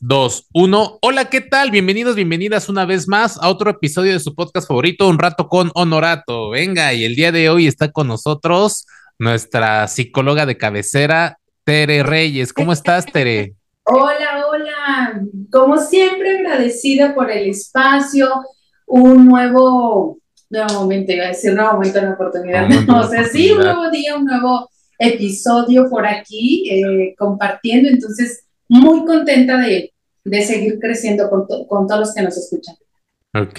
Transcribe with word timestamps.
2, 0.00 0.48
1. 0.52 0.98
Hola, 1.02 1.24
¿qué 1.24 1.40
tal? 1.40 1.70
Bienvenidos, 1.70 2.14
bienvenidas 2.14 2.68
una 2.68 2.84
vez 2.84 3.08
más 3.08 3.36
a 3.42 3.48
otro 3.48 3.70
episodio 3.70 4.12
de 4.12 4.20
su 4.20 4.34
podcast 4.34 4.68
favorito, 4.68 5.08
Un 5.08 5.18
Rato 5.18 5.48
con 5.48 5.72
Honorato. 5.74 6.50
Venga, 6.50 6.94
y 6.94 7.04
el 7.04 7.16
día 7.16 7.32
de 7.32 7.48
hoy 7.48 7.66
está 7.66 7.90
con 7.90 8.06
nosotros 8.06 8.86
nuestra 9.18 9.88
psicóloga 9.88 10.46
de 10.46 10.56
cabecera, 10.56 11.38
Tere 11.64 12.04
Reyes. 12.04 12.52
¿Cómo 12.52 12.72
estás, 12.72 13.06
Tere? 13.06 13.54
Hola, 13.84 14.46
hola. 14.48 15.20
Como 15.50 15.76
siempre, 15.78 16.38
agradecida 16.38 17.14
por 17.14 17.30
el 17.30 17.50
espacio, 17.50 18.28
un 18.86 19.26
nuevo, 19.26 20.18
nuevo 20.48 20.74
momento, 20.74 21.12
iba 21.12 21.24
a 21.24 21.28
decir 21.28 21.54
nuevo 21.54 21.72
momento, 21.72 21.98
una 21.98 22.14
oportunidad. 22.14 22.68
No, 22.68 23.00
o 23.00 23.08
sea, 23.08 23.24
sí, 23.24 23.50
un 23.50 23.64
nuevo 23.64 23.90
día, 23.90 24.16
un 24.16 24.26
nuevo 24.26 24.70
episodio 24.96 25.88
por 25.90 26.06
aquí, 26.06 26.70
eh, 26.70 27.14
compartiendo. 27.18 27.88
Entonces, 27.88 28.44
muy 28.68 29.04
contenta 29.04 29.58
de, 29.58 29.92
seguir 30.44 30.78
creciendo 30.78 31.28
con, 31.30 31.46
todos 31.46 32.00
los 32.00 32.14
que 32.14 32.22
nos 32.22 32.36
escuchan. 32.36 32.76
Ok, 33.34 33.58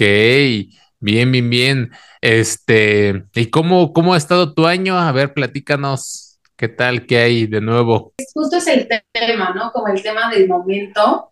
bien, 1.00 1.32
bien, 1.32 1.50
bien. 1.50 1.90
Este, 2.20 3.24
¿y 3.34 3.46
cómo, 3.46 3.92
cómo 3.92 4.14
ha 4.14 4.18
estado 4.18 4.54
tu 4.54 4.66
año? 4.66 4.98
A 4.98 5.10
ver, 5.12 5.34
platícanos, 5.34 6.38
¿qué 6.56 6.68
tal? 6.68 7.06
¿Qué 7.06 7.18
hay 7.18 7.46
de 7.46 7.60
nuevo? 7.60 8.14
Justo 8.34 8.56
es 8.56 8.66
el 8.68 8.88
tema, 9.12 9.52
¿no? 9.54 9.72
Como 9.72 9.88
el 9.88 10.02
tema 10.02 10.30
del 10.32 10.46
momento, 10.46 11.30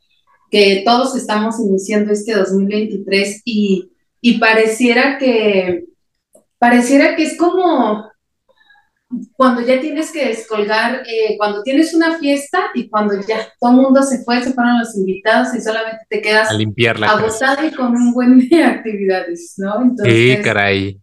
que 0.50 0.82
todos 0.84 1.16
estamos 1.16 1.60
iniciando 1.60 2.12
este 2.12 2.34
2023 2.34 3.42
y, 3.44 3.92
y 4.20 4.38
pareciera 4.38 5.18
que, 5.18 5.84
pareciera 6.58 7.14
que 7.14 7.24
es 7.24 7.36
como 7.36 8.10
cuando 9.32 9.62
ya 9.62 9.80
tienes 9.80 10.12
que 10.12 10.26
descolgar, 10.26 11.02
eh, 11.06 11.36
cuando 11.38 11.62
tienes 11.62 11.94
una 11.94 12.18
fiesta 12.18 12.70
y 12.74 12.88
cuando 12.90 13.14
ya 13.26 13.52
todo 13.58 13.70
el 13.70 13.76
mundo 13.76 14.02
se 14.02 14.22
fue, 14.22 14.42
se 14.42 14.52
fueron 14.52 14.78
los 14.78 14.94
invitados 14.96 15.54
y 15.54 15.60
solamente 15.62 16.04
te 16.08 16.20
quedas 16.20 16.50
a 16.50 16.54
limpiar 16.54 16.98
la 16.98 17.10
agotado 17.10 17.66
y 17.66 17.70
con 17.70 17.96
un 17.96 18.12
buen 18.12 18.48
de 18.48 18.64
actividades, 18.64 19.54
¿no? 19.56 19.82
Entonces, 19.82 20.36
sí, 20.36 20.42
caray. 20.42 21.00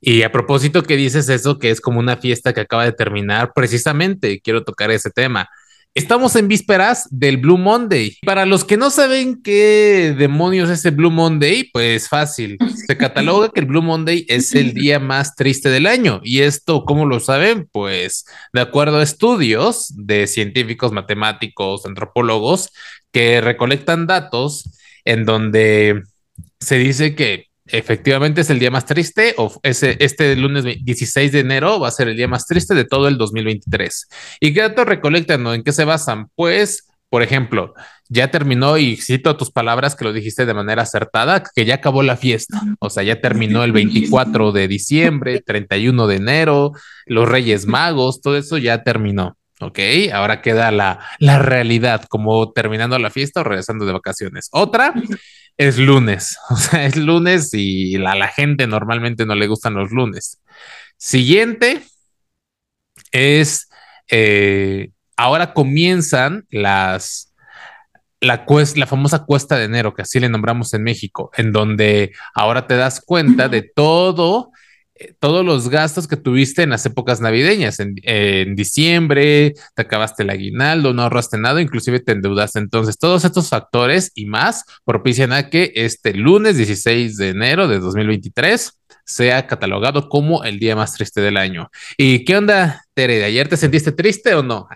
Y 0.00 0.22
a 0.22 0.32
propósito 0.32 0.82
que 0.82 0.96
dices 0.96 1.28
eso, 1.28 1.58
que 1.58 1.70
es 1.70 1.80
como 1.80 2.00
una 2.00 2.16
fiesta 2.16 2.52
que 2.52 2.62
acaba 2.62 2.84
de 2.84 2.92
terminar, 2.92 3.52
precisamente 3.54 4.40
quiero 4.40 4.64
tocar 4.64 4.90
ese 4.90 5.10
tema. 5.10 5.48
Estamos 5.94 6.36
en 6.36 6.48
vísperas 6.48 7.06
del 7.10 7.36
Blue 7.36 7.58
Monday. 7.58 8.16
Para 8.24 8.46
los 8.46 8.64
que 8.64 8.78
no 8.78 8.88
saben 8.88 9.42
qué 9.42 10.14
demonios 10.16 10.70
es 10.70 10.82
el 10.86 10.94
Blue 10.94 11.10
Monday, 11.10 11.68
pues 11.70 12.08
fácil. 12.08 12.56
Se 12.86 12.96
cataloga 12.96 13.50
que 13.50 13.60
el 13.60 13.66
Blue 13.66 13.82
Monday 13.82 14.24
es 14.26 14.54
el 14.54 14.72
día 14.74 14.98
más 14.98 15.36
triste 15.36 15.68
del 15.68 15.86
año. 15.86 16.22
¿Y 16.24 16.40
esto 16.40 16.86
cómo 16.86 17.04
lo 17.04 17.20
saben? 17.20 17.68
Pues 17.70 18.24
de 18.54 18.62
acuerdo 18.62 19.00
a 19.00 19.02
estudios 19.02 19.92
de 19.94 20.26
científicos, 20.28 20.92
matemáticos, 20.92 21.84
antropólogos, 21.84 22.70
que 23.12 23.42
recolectan 23.42 24.06
datos 24.06 24.70
en 25.04 25.26
donde 25.26 26.04
se 26.58 26.78
dice 26.78 27.14
que 27.14 27.51
efectivamente 27.66 28.40
es 28.40 28.50
el 28.50 28.58
día 28.58 28.70
más 28.70 28.86
triste 28.86 29.34
o 29.38 29.58
ese, 29.62 29.96
este 30.00 30.34
lunes 30.36 30.64
16 30.64 31.32
de 31.32 31.40
enero 31.40 31.80
va 31.80 31.88
a 31.88 31.92
ser 31.92 32.08
el 32.08 32.16
día 32.16 32.28
más 32.28 32.46
triste 32.46 32.74
de 32.74 32.84
todo 32.84 33.08
el 33.08 33.18
2023. 33.18 34.08
¿Y 34.40 34.52
qué 34.52 34.60
datos 34.62 34.86
recolectan 34.86 35.46
o 35.46 35.54
en 35.54 35.62
qué 35.62 35.72
se 35.72 35.84
basan? 35.84 36.28
Pues, 36.34 36.88
por 37.08 37.22
ejemplo, 37.22 37.74
ya 38.08 38.30
terminó 38.30 38.78
y 38.78 38.96
cito 38.96 39.36
tus 39.36 39.50
palabras 39.50 39.94
que 39.94 40.04
lo 40.04 40.12
dijiste 40.12 40.44
de 40.44 40.54
manera 40.54 40.82
acertada, 40.82 41.42
que 41.42 41.64
ya 41.64 41.76
acabó 41.76 42.02
la 42.02 42.16
fiesta. 42.16 42.60
O 42.78 42.90
sea, 42.90 43.02
ya 43.02 43.20
terminó 43.20 43.64
el 43.64 43.72
24 43.72 44.52
de 44.52 44.68
diciembre, 44.68 45.40
31 45.40 46.06
de 46.06 46.16
enero, 46.16 46.72
los 47.06 47.28
Reyes 47.28 47.66
Magos, 47.66 48.20
todo 48.20 48.36
eso 48.36 48.58
ya 48.58 48.82
terminó. 48.82 49.36
Ok, 49.62 49.78
ahora 50.12 50.42
queda 50.42 50.72
la, 50.72 50.98
la 51.20 51.38
realidad, 51.38 52.04
como 52.08 52.52
terminando 52.52 52.98
la 52.98 53.10
fiesta 53.10 53.42
o 53.42 53.44
regresando 53.44 53.86
de 53.86 53.92
vacaciones. 53.92 54.48
Otra 54.50 54.92
es 55.56 55.78
lunes, 55.78 56.36
o 56.50 56.56
sea, 56.56 56.84
es 56.84 56.96
lunes 56.96 57.50
y 57.52 57.94
a 57.94 58.16
la 58.16 58.26
gente 58.26 58.66
normalmente 58.66 59.24
no 59.24 59.36
le 59.36 59.46
gustan 59.46 59.74
los 59.74 59.92
lunes. 59.92 60.42
Siguiente 60.96 61.82
es, 63.12 63.68
eh, 64.10 64.90
ahora 65.16 65.54
comienzan 65.54 66.44
las, 66.50 67.32
la, 68.20 68.44
la 68.74 68.86
famosa 68.86 69.24
cuesta 69.24 69.56
de 69.56 69.66
enero, 69.66 69.94
que 69.94 70.02
así 70.02 70.18
le 70.18 70.28
nombramos 70.28 70.74
en 70.74 70.82
México, 70.82 71.30
en 71.36 71.52
donde 71.52 72.12
ahora 72.34 72.66
te 72.66 72.74
das 72.74 73.00
cuenta 73.00 73.48
de 73.48 73.62
todo 73.62 74.50
todos 75.18 75.44
los 75.44 75.68
gastos 75.68 76.06
que 76.06 76.16
tuviste 76.16 76.62
en 76.62 76.70
las 76.70 76.84
épocas 76.86 77.20
navideñas, 77.20 77.78
en, 77.80 78.54
diciembre, 78.54 79.54
te 79.74 79.82
acabaste 79.82 80.22
el 80.22 80.30
aguinaldo, 80.30 80.92
no 80.92 81.02
ahorraste 81.02 81.38
nada, 81.38 81.60
inclusive 81.62 82.00
te 82.00 82.12
endeudaste. 82.12 82.58
Entonces, 82.58 82.98
todos 82.98 83.24
estos 83.24 83.48
factores 83.48 84.12
y 84.14 84.26
más 84.26 84.64
propician 84.84 85.32
a 85.32 85.48
que 85.50 85.72
este 85.74 86.14
lunes 86.14 86.56
16 86.56 87.16
de 87.16 87.28
enero 87.30 87.68
de 87.68 87.78
2023 87.78 88.78
sea 89.04 89.46
catalogado 89.46 90.08
como 90.08 90.44
el 90.44 90.58
día 90.58 90.76
más 90.76 90.94
triste 90.94 91.20
del 91.20 91.36
año. 91.36 91.70
¿Y 91.96 92.24
qué 92.24 92.36
onda, 92.36 92.84
Tere? 92.94 93.18
¿De 93.18 93.24
ayer 93.24 93.48
te 93.48 93.56
sentiste 93.56 93.92
triste 93.92 94.34
o 94.34 94.42
no? 94.42 94.68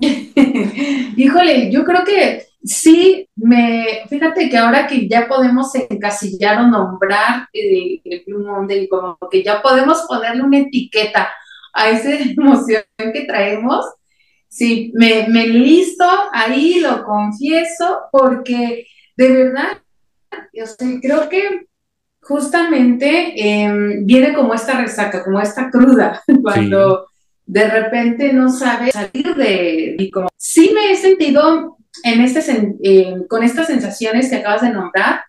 Híjole, 1.16 1.70
yo 1.70 1.84
creo 1.84 2.04
que 2.04 2.46
Sí, 2.64 3.28
me, 3.36 4.06
fíjate 4.08 4.48
que 4.48 4.56
ahora 4.56 4.86
que 4.86 5.06
ya 5.06 5.28
podemos 5.28 5.74
encasillar 5.74 6.62
o 6.62 6.66
nombrar 6.66 7.46
el, 7.52 8.00
el 8.02 8.24
Blue 8.26 8.42
Monday, 8.42 8.88
como 8.88 9.18
que 9.30 9.42
ya 9.42 9.60
podemos 9.60 10.06
ponerle 10.08 10.42
una 10.42 10.60
etiqueta 10.60 11.30
a 11.74 11.90
esa 11.90 12.10
emoción 12.38 12.82
que 12.96 13.26
traemos, 13.26 13.84
sí, 14.48 14.92
me, 14.94 15.28
me 15.28 15.46
listo 15.46 16.06
ahí, 16.32 16.80
lo 16.80 17.04
confieso, 17.04 18.04
porque 18.10 18.86
de 19.14 19.28
verdad, 19.30 19.78
yo 20.54 20.64
sé, 20.64 21.00
creo 21.02 21.28
que 21.28 21.66
justamente 22.22 23.34
em, 23.36 24.06
viene 24.06 24.32
como 24.32 24.54
esta 24.54 24.80
resaca, 24.80 25.22
como 25.22 25.38
esta 25.38 25.70
cruda, 25.70 26.22
cuando 26.42 27.08
de 27.46 27.68
repente 27.68 28.32
no 28.32 28.50
sabes 28.50 28.92
salir 28.92 29.34
de, 29.34 29.96
y 29.98 30.10
como, 30.10 30.28
sí 30.36 30.72
me 30.74 30.90
he 30.90 30.96
sentido 30.96 31.76
en 32.02 32.20
este, 32.20 33.26
con 33.28 33.42
estas 33.42 33.66
sensaciones 33.66 34.30
que 34.30 34.36
acabas 34.36 34.62
de 34.62 34.70
nombrar, 34.70 35.24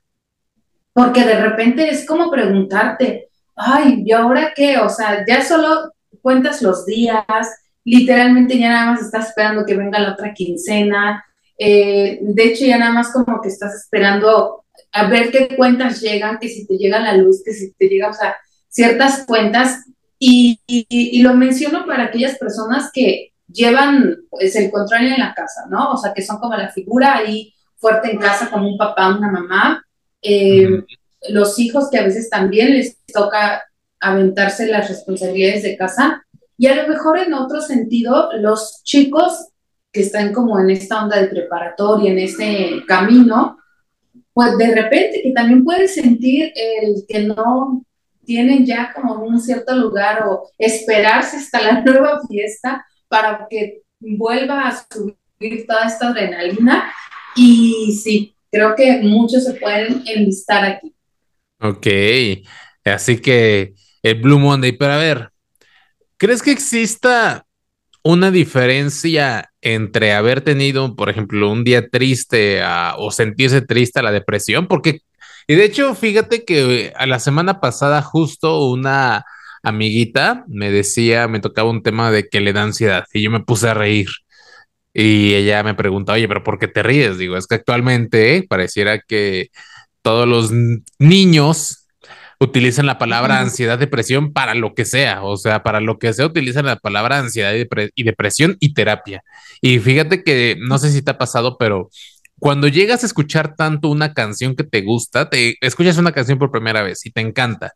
porque 0.94 1.24
de 1.24 1.40
repente 1.40 1.90
es 1.90 2.06
como 2.06 2.32
preguntarte, 2.32 3.28
ay, 3.56 4.04
¿y 4.06 4.12
ahora 4.12 4.54
qué? 4.56 4.78
O 4.78 4.90
sea, 4.90 5.26
ya 5.28 5.42
solo 5.42 5.94
cuentas 6.22 6.62
los 6.62 6.86
días, 6.86 7.26
literalmente 7.84 8.58
ya 8.58 8.70
nada 8.70 8.92
más 8.92 9.02
estás 9.02 9.30
esperando 9.30 9.66
que 9.66 9.76
venga 9.76 10.00
la 10.00 10.14
otra 10.14 10.34
quincena, 10.34 11.24
eh, 11.58 12.20
de 12.22 12.44
hecho 12.44 12.66
ya 12.66 12.78
nada 12.78 12.92
más 12.92 13.12
como 13.12 13.42
que 13.42 13.50
estás 13.50 13.76
esperando 13.76 14.66
a 14.92 15.08
ver 15.08 15.32
qué 15.32 15.56
cuentas 15.56 16.02
llegan, 16.02 16.40
que 16.40 16.50
si 16.50 16.66
te 16.66 16.78
llega 16.78 17.00
la 17.00 17.16
luz, 17.16 17.44
que 17.44 17.54
si 17.54 17.72
te 17.74 17.88
llega, 17.88 18.10
o 18.10 18.14
sea, 18.14 18.36
ciertas 18.70 19.26
cuentas, 19.26 19.86
y, 20.20 20.60
y 20.68 21.22
lo 21.22 21.34
menciono 21.34 21.86
para 21.86 22.06
aquellas 22.06 22.38
personas 22.38 22.90
que 22.94 23.34
llevan 23.48 24.18
pues, 24.30 24.56
el 24.56 24.72
control 24.72 25.06
en 25.08 25.20
la 25.20 25.34
casa, 25.34 25.66
¿no? 25.70 25.92
O 25.92 25.98
sea, 25.98 26.14
que 26.14 26.22
son 26.22 26.38
como 26.40 26.56
la 26.56 26.70
figura 26.70 27.18
ahí 27.18 27.54
fuerte 27.78 28.12
en 28.12 28.20
casa, 28.20 28.50
como 28.50 28.68
un 28.68 28.78
papá, 28.78 29.16
una 29.16 29.32
mamá. 29.32 29.86
Eh, 30.22 30.84
los 31.30 31.60
hijos 31.60 31.90
que 31.90 32.00
a 32.00 32.04
veces 32.04 32.30
también 32.30 32.74
les 32.74 32.98
toca 33.06 33.64
aventarse 34.00 34.68
las 34.68 34.90
responsabilidades 34.90 35.64
de 35.64 35.78
casa. 35.78 36.26
Y 36.58 36.68
a 36.68 36.76
lo 36.76 36.88
mejor 36.88 37.20
en 37.20 37.34
otro 37.34 37.62
sentido, 37.62 38.32
los 38.34 38.82
chicos 38.84 39.50
que 39.92 40.02
están 40.02 40.34
como 40.34 40.60
en 40.60 40.70
esta 40.70 41.04
onda 41.04 41.20
de 41.20 41.28
preparatoria, 41.28 42.12
en 42.12 42.20
este 42.20 42.84
camino, 42.88 43.58
pues 44.34 44.58
de 44.58 44.76
repente 44.76 45.22
que 45.22 45.32
también 45.32 45.64
pueden 45.64 45.88
sentir 45.88 46.52
el 46.56 47.06
que 47.08 47.24
no 47.24 47.85
tienen 48.26 48.66
ya 48.66 48.92
como 48.94 49.14
un 49.24 49.40
cierto 49.40 49.76
lugar 49.76 50.28
o 50.28 50.50
esperarse 50.58 51.38
hasta 51.38 51.62
la 51.62 51.82
nueva 51.86 52.20
fiesta 52.28 52.86
para 53.08 53.48
que 53.50 53.82
vuelva 54.00 54.68
a 54.68 54.86
subir 54.92 55.66
toda 55.68 55.86
esta 55.86 56.10
adrenalina. 56.10 56.92
Y 57.36 57.98
sí, 58.02 58.36
creo 58.52 58.76
que 58.76 59.02
muchos 59.02 59.44
se 59.44 59.54
pueden 59.54 60.04
enlistar 60.06 60.66
aquí. 60.66 60.94
Ok, 61.60 61.88
así 62.84 63.20
que 63.20 63.74
el 64.04 64.22
Blue 64.22 64.40
Monday, 64.40 64.74
pero 64.74 64.94
a 64.94 64.98
ver, 64.98 65.30
¿crees 66.18 66.42
que 66.42 66.52
exista 66.52 67.46
una 68.04 68.30
diferencia 68.30 69.52
entre 69.62 70.14
haber 70.14 70.42
tenido, 70.42 70.96
por 70.96 71.10
ejemplo, 71.10 71.50
un 71.52 71.64
día 71.64 71.90
triste 71.90 72.62
o 72.98 73.10
sentirse 73.10 73.62
triste 73.62 74.00
a 74.00 74.04
la 74.04 74.12
depresión? 74.12 74.68
Porque, 74.68 75.02
y 75.48 75.56
de 75.56 75.66
hecho, 75.66 75.96
fíjate 75.96 76.46
que 76.46 76.94
a 76.96 77.06
la 77.06 77.20
semana 77.20 77.60
pasada 77.60 78.02
justo 78.02 78.70
una 78.70 79.26
amiguita 79.64 80.46
me 80.48 80.72
decía, 80.72 81.28
me 81.28 81.40
tocaba 81.40 81.70
un 81.70 81.84
tema 81.84 82.12
de 82.12 82.28
que 82.30 82.42
le 82.42 82.54
da 82.54 82.64
ansiedad 82.64 83.06
y 83.14 83.24
yo 83.24 83.32
me 83.32 83.42
puse 83.42 83.70
a 83.70 83.74
reír. 83.74 84.08
Y 84.94 85.34
ella 85.36 85.62
me 85.64 85.76
pregunta, 85.76 86.14
oye, 86.14 86.28
pero 86.28 86.44
¿por 86.44 86.58
qué 86.58 86.68
te 86.70 86.82
ríes? 86.84 87.18
Digo, 87.18 87.36
es 87.38 87.48
que 87.48 87.56
actualmente 87.56 88.46
pareciera 88.48 89.00
que 89.00 89.50
todos 90.02 90.28
los 90.28 90.52
niños 91.00 91.86
utilizan 92.40 92.86
la 92.86 92.98
palabra 92.98 93.40
ansiedad, 93.40 93.80
depresión 93.80 94.34
para 94.34 94.56
lo 94.56 94.74
que 94.74 94.86
sea, 94.86 95.24
o 95.24 95.38
sea, 95.38 95.64
para 95.64 95.80
lo 95.80 96.00
que 96.00 96.14
sea 96.14 96.26
utilizan 96.26 96.66
la 96.66 96.78
palabra 96.78 97.20
ansiedad 97.20 97.54
y, 97.54 98.04
depresión 98.04 98.58
y 98.60 98.74
terapia. 98.74 99.24
Y 99.62 99.80
fíjate 99.80 100.24
que 100.24 100.58
no 100.60 100.78
sé 100.78 100.92
si 100.92 101.02
te 101.02 101.12
ha 101.12 101.18
pasado, 101.18 101.58
pero 101.58 101.90
cuando 102.40 102.68
llegas 102.68 103.04
a 103.04 103.06
escuchar 103.06 103.56
tanto 103.56 103.90
una 103.90 104.14
canción 104.14 104.56
que 104.56 104.64
te 104.64 104.82
gusta, 104.82 105.30
te 105.30 105.58
escuchas 105.62 105.98
una 105.98 106.12
canción 106.12 106.38
por 106.38 106.52
primera 106.52 106.84
vez 106.84 107.06
y 107.06 107.12
te 107.12 107.22
encanta 107.22 107.74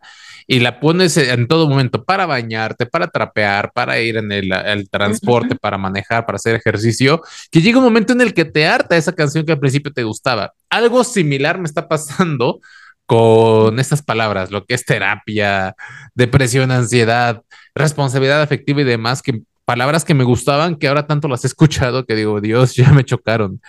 y 0.52 0.60
la 0.60 0.80
pones 0.80 1.16
en 1.16 1.48
todo 1.48 1.70
momento 1.70 2.04
para 2.04 2.26
bañarte, 2.26 2.88
para 2.88 3.08
trapear, 3.08 3.72
para 3.72 4.00
ir 4.00 4.18
en 4.18 4.32
el, 4.32 4.90
transporte, 4.90 5.56
para 5.56 5.78
manejar, 5.78 6.26
para 6.26 6.38
hacer 6.38 6.56
ejercicio, 6.56 7.22
que 7.52 7.62
llega 7.62 7.78
un 7.78 7.84
momento 7.84 8.14
en 8.14 8.22
el 8.22 8.34
que 8.34 8.46
te 8.46 8.66
harta 8.66 8.98
esa 8.98 9.14
canción 9.14 9.46
que 9.46 9.52
al 9.52 9.60
principio 9.60 9.94
te 9.94 10.04
gustaba. 10.04 10.54
Algo 10.72 11.04
similar 11.04 11.60
me 11.60 11.66
está 11.66 11.88
pasando 11.88 12.62
con 13.06 13.80
estas 13.80 14.02
palabras, 14.02 14.50
lo 14.50 14.66
que 14.66 14.74
es 14.74 14.86
terapia, 14.86 15.76
depresión, 16.16 16.72
ansiedad, 16.72 17.44
responsabilidad 17.76 18.42
afectiva 18.42 18.82
y 18.82 18.86
demás, 18.86 19.22
que 19.22 19.44
palabras 19.66 20.04
que 20.04 20.16
me 20.16 20.24
gustaban, 20.24 20.78
que 20.78 20.88
ahora 20.88 21.06
tanto 21.06 21.28
las 21.28 21.44
he 21.44 21.48
escuchado 21.48 22.08
que 22.08 22.16
digo, 22.16 22.42
Dios, 22.42 22.76
ya 22.76 22.92
me 22.92 23.04
chocaron. 23.04 23.62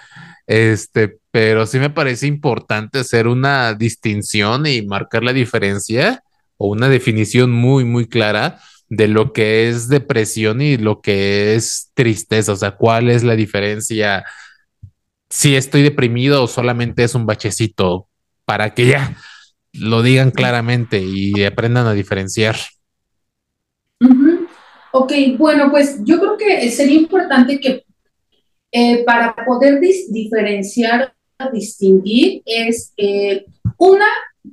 Este, 0.50 1.20
pero 1.30 1.64
sí 1.64 1.78
me 1.78 1.90
parece 1.90 2.26
importante 2.26 2.98
hacer 2.98 3.28
una 3.28 3.72
distinción 3.74 4.66
y 4.66 4.82
marcar 4.82 5.22
la 5.22 5.32
diferencia 5.32 6.24
o 6.56 6.66
una 6.66 6.88
definición 6.88 7.52
muy, 7.52 7.84
muy 7.84 8.08
clara 8.08 8.58
de 8.88 9.06
lo 9.06 9.32
que 9.32 9.68
es 9.68 9.88
depresión 9.88 10.60
y 10.60 10.76
lo 10.76 11.00
que 11.02 11.54
es 11.54 11.92
tristeza. 11.94 12.50
O 12.50 12.56
sea, 12.56 12.72
cuál 12.72 13.10
es 13.10 13.22
la 13.22 13.36
diferencia 13.36 14.24
si 15.28 15.54
estoy 15.54 15.82
deprimido 15.82 16.42
o 16.42 16.48
solamente 16.48 17.04
es 17.04 17.14
un 17.14 17.26
bachecito 17.26 18.08
para 18.44 18.74
que 18.74 18.86
ya 18.86 19.16
lo 19.72 20.02
digan 20.02 20.32
claramente 20.32 21.00
y 21.00 21.44
aprendan 21.44 21.86
a 21.86 21.92
diferenciar. 21.92 22.56
Ok, 24.90 25.12
bueno, 25.38 25.70
pues 25.70 26.00
yo 26.02 26.18
creo 26.18 26.36
que 26.36 26.68
sería 26.72 26.96
importante 26.96 27.60
que 27.60 27.84
eh, 28.72 29.04
para 29.04 29.34
poder 29.34 29.80
diferenciar, 29.80 31.12
distinguir, 31.52 32.42
es 32.44 32.92
eh, 32.96 33.46
una, 33.78 34.06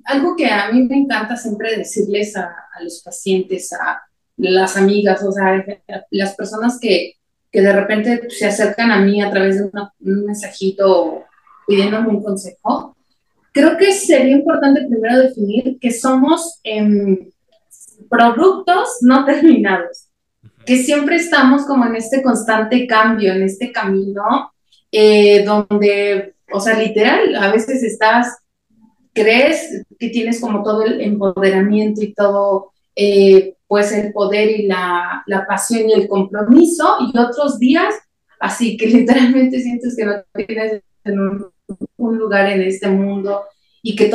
algo 0.05 0.35
que 0.35 0.47
a 0.47 0.71
mí 0.71 0.83
me 0.83 0.97
encanta 0.97 1.35
siempre 1.35 1.77
decirles 1.77 2.35
a, 2.35 2.49
los 2.81 3.01
pacientes, 3.03 3.73
a 3.73 4.01
las 4.37 4.77
amigas, 4.77 5.23
o 5.23 5.31
sea, 5.31 5.65
las 6.11 6.35
personas 6.35 6.79
que, 6.79 7.13
que 7.51 7.61
de 7.61 7.73
repente 7.73 8.29
se 8.29 8.45
acercan 8.45 8.91
a 8.91 8.99
mí 8.99 9.21
a 9.21 9.31
través 9.31 9.57
de 9.57 9.69
un 9.99 10.25
mensajito 10.25 11.25
pidiéndome 11.67 12.09
un 12.09 12.23
consejo, 12.23 12.95
creo 13.51 13.77
que 13.77 13.91
sería 13.91 14.35
importante 14.35 14.85
primero 14.87 15.19
definir 15.19 15.77
que 15.79 15.91
somos 15.91 16.59
em, 16.63 17.29
productos 18.09 18.99
no 19.01 19.25
terminados 19.25 20.06
que 20.67 20.83
siempre 20.83 21.15
estamos 21.15 21.65
como 21.65 21.85
en 21.85 21.95
este 21.95 22.21
constante 22.21 22.85
cambio, 22.85 23.33
en 23.33 23.43
este 23.43 23.71
camino, 23.71 24.51
eh, 24.91 25.45
donde, 25.45 26.35
o 26.51 26.59
sea, 26.59 26.77
literal, 26.77 27.33
a 27.35 27.49
veces 27.53 27.81
estás, 27.83 28.37
crees 29.13 29.85
que 29.97 30.09
tienes 30.09 30.41
como 30.41 30.63
todo 30.63 30.83
el 30.83 30.99
empoderamiento 30.99 32.03
y 32.03 32.13
todo, 32.13 32.73
eh, 32.97 33.55
pues 33.65 33.93
el 33.93 34.11
poder 34.11 34.51
y 34.51 34.67
la, 34.67 35.23
la, 35.25 35.47
pasión 35.47 35.89
y 35.89 35.93
el 35.93 36.09
compromiso, 36.09 36.97
y 36.99 37.17
otros 37.17 37.59
días, 37.59 37.95
así 38.37 38.75
que 38.75 38.87
literalmente 38.97 39.61
sientes 39.61 39.95
que 39.95 40.03
no 40.03 40.15
tienes 40.33 40.81
un, 41.05 41.47
un 41.95 42.17
lugar 42.17 42.51
en 42.51 42.61
este 42.61 42.89
mundo 42.89 43.45
y 43.81 43.95
que 43.95 44.11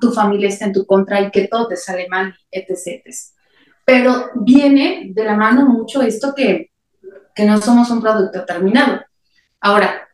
tu 0.00 0.12
familia 0.12 0.48
está 0.48 0.66
en 0.66 0.74
tu 0.74 0.86
contra 0.86 1.20
y 1.22 1.30
que 1.32 1.48
todo 1.48 1.66
te 1.66 1.76
sale 1.76 2.06
mal, 2.08 2.32
etc 2.52 3.02
pero 3.84 4.30
viene 4.34 5.10
de 5.12 5.24
la 5.24 5.36
mano 5.36 5.66
mucho 5.66 6.02
esto 6.02 6.34
que, 6.34 6.70
que 7.34 7.44
no 7.44 7.60
somos 7.60 7.90
un 7.90 8.00
producto 8.00 8.44
terminado. 8.44 9.00
Ahora, 9.60 10.08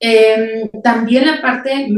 em, 0.00 0.70
también 0.82 1.26
la 1.26 1.40
parte, 1.40 1.88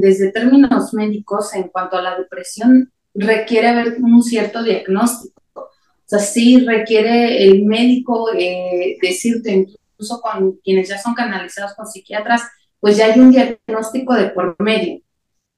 desde 0.00 0.32
términos 0.32 0.94
médicos, 0.94 1.54
en 1.54 1.68
cuanto 1.68 1.96
a 1.96 2.02
la 2.02 2.16
depresión, 2.16 2.92
requiere 3.14 3.68
haber 3.68 3.96
un 4.00 4.22
cierto 4.22 4.62
diagnóstico. 4.62 5.42
O 5.54 5.68
sea, 6.04 6.18
sí 6.18 6.64
requiere 6.64 7.44
el 7.44 7.64
médico 7.64 8.32
eh, 8.34 8.98
decirte, 9.00 9.52
incluso 9.52 10.20
con 10.20 10.58
quienes 10.62 10.88
ya 10.88 10.98
son 10.98 11.14
canalizados 11.14 11.74
con 11.74 11.86
psiquiatras, 11.86 12.42
pues 12.80 12.96
ya 12.96 13.06
hay 13.06 13.20
un 13.20 13.30
diagnóstico 13.30 14.14
de 14.14 14.30
por 14.30 14.56
medio. 14.58 15.00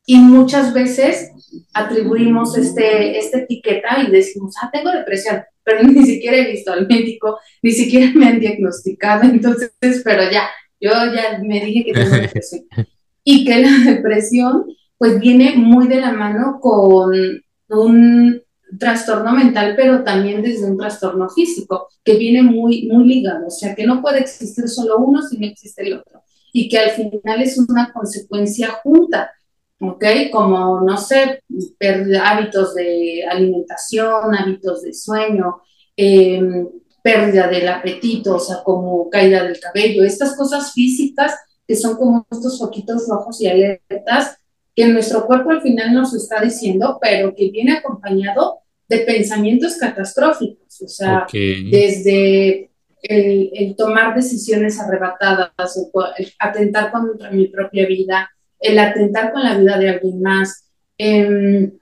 Y 0.06 0.18
muchas 0.18 0.74
veces 0.74 1.30
atribuimos 1.72 2.56
este, 2.56 3.18
esta 3.18 3.38
etiqueta 3.38 4.02
y 4.06 4.10
decimos, 4.10 4.54
ah, 4.62 4.70
tengo 4.72 4.90
depresión, 4.90 5.42
pero 5.62 5.82
ni 5.88 6.04
siquiera 6.04 6.36
he 6.38 6.50
visto 6.50 6.72
al 6.72 6.86
médico, 6.86 7.38
ni 7.62 7.70
siquiera 7.70 8.12
me 8.14 8.26
han 8.26 8.40
diagnosticado, 8.40 9.24
entonces, 9.24 9.72
pero 10.04 10.30
ya, 10.30 10.48
yo 10.80 10.90
ya 10.90 11.38
me 11.42 11.64
dije 11.64 11.84
que 11.84 11.92
tengo 11.92 12.16
depresión. 12.20 12.64
Y 13.24 13.44
que 13.44 13.58
la 13.58 13.92
depresión, 13.92 14.66
pues 14.98 15.18
viene 15.18 15.54
muy 15.56 15.88
de 15.88 16.00
la 16.00 16.12
mano 16.12 16.58
con 16.60 17.10
un 17.68 18.42
trastorno 18.78 19.32
mental, 19.32 19.74
pero 19.76 20.04
también 20.04 20.42
desde 20.42 20.66
un 20.70 20.76
trastorno 20.76 21.30
físico, 21.30 21.88
que 22.02 22.16
viene 22.16 22.42
muy, 22.42 22.86
muy 22.88 23.04
ligado, 23.04 23.46
o 23.46 23.50
sea, 23.50 23.74
que 23.74 23.86
no 23.86 24.02
puede 24.02 24.20
existir 24.20 24.68
solo 24.68 24.98
uno 24.98 25.22
si 25.22 25.38
no 25.38 25.46
existe 25.46 25.86
el 25.86 25.94
otro, 25.94 26.22
y 26.52 26.68
que 26.68 26.78
al 26.78 26.90
final 26.90 27.40
es 27.40 27.58
una 27.58 27.92
consecuencia 27.92 28.70
junta 28.82 29.30
¿ok? 29.80 30.04
Como, 30.30 30.80
no 30.80 30.96
sé, 30.96 31.42
hábitos 32.22 32.74
de 32.74 33.24
alimentación, 33.28 34.34
hábitos 34.34 34.82
de 34.82 34.92
sueño, 34.92 35.62
em, 35.96 36.68
pérdida 37.02 37.48
del 37.48 37.68
apetito, 37.68 38.36
o 38.36 38.40
sea, 38.40 38.62
como 38.64 39.10
caída 39.10 39.44
del 39.44 39.60
cabello, 39.60 40.04
estas 40.04 40.36
cosas 40.36 40.72
físicas 40.72 41.34
que 41.66 41.76
son 41.76 41.96
como 41.96 42.26
estos 42.30 42.58
foquitos 42.58 43.06
rojos 43.08 43.40
y 43.40 43.46
alertas 43.46 44.38
que 44.74 44.86
nuestro 44.86 45.26
cuerpo 45.26 45.50
al 45.50 45.62
final 45.62 45.92
nos 45.92 46.14
está 46.14 46.40
diciendo, 46.42 46.98
pero 47.00 47.34
que 47.34 47.50
viene 47.50 47.74
acompañado 47.74 48.60
de 48.88 48.98
pensamientos 48.98 49.76
catastróficos, 49.76 50.82
o 50.82 50.88
sea, 50.88 51.26
desde 51.32 52.70
el, 53.02 53.50
el, 53.54 53.76
tomar 53.76 54.14
decisiones 54.14 54.80
arrebatadas, 54.80 55.50
o 55.92 56.04
el 56.16 56.32
atentar 56.38 56.90
contra 56.90 57.30
mi 57.30 57.48
propia 57.48 57.86
vida, 57.86 58.30
el 58.64 58.78
atentar 58.78 59.32
con 59.32 59.42
la 59.42 59.56
vida 59.56 59.78
de 59.78 59.90
alguien 59.90 60.22
más. 60.22 60.70
Em, 60.98 61.72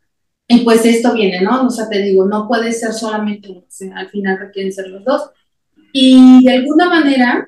y 0.48 0.64
pues 0.64 0.84
esto 0.84 1.14
viene, 1.14 1.40
¿no? 1.40 1.66
O 1.66 1.70
sea, 1.70 1.88
te 1.88 2.02
digo, 2.02 2.26
no 2.26 2.48
puede 2.48 2.72
ser 2.72 2.92
solamente 2.92 3.48
uno, 3.48 3.64
al 3.96 4.08
final 4.08 4.38
requieren 4.38 4.72
ser 4.72 4.88
los 4.88 5.04
dos. 5.04 5.30
Y 5.92 6.44
de 6.44 6.52
alguna 6.52 6.88
manera, 6.88 7.46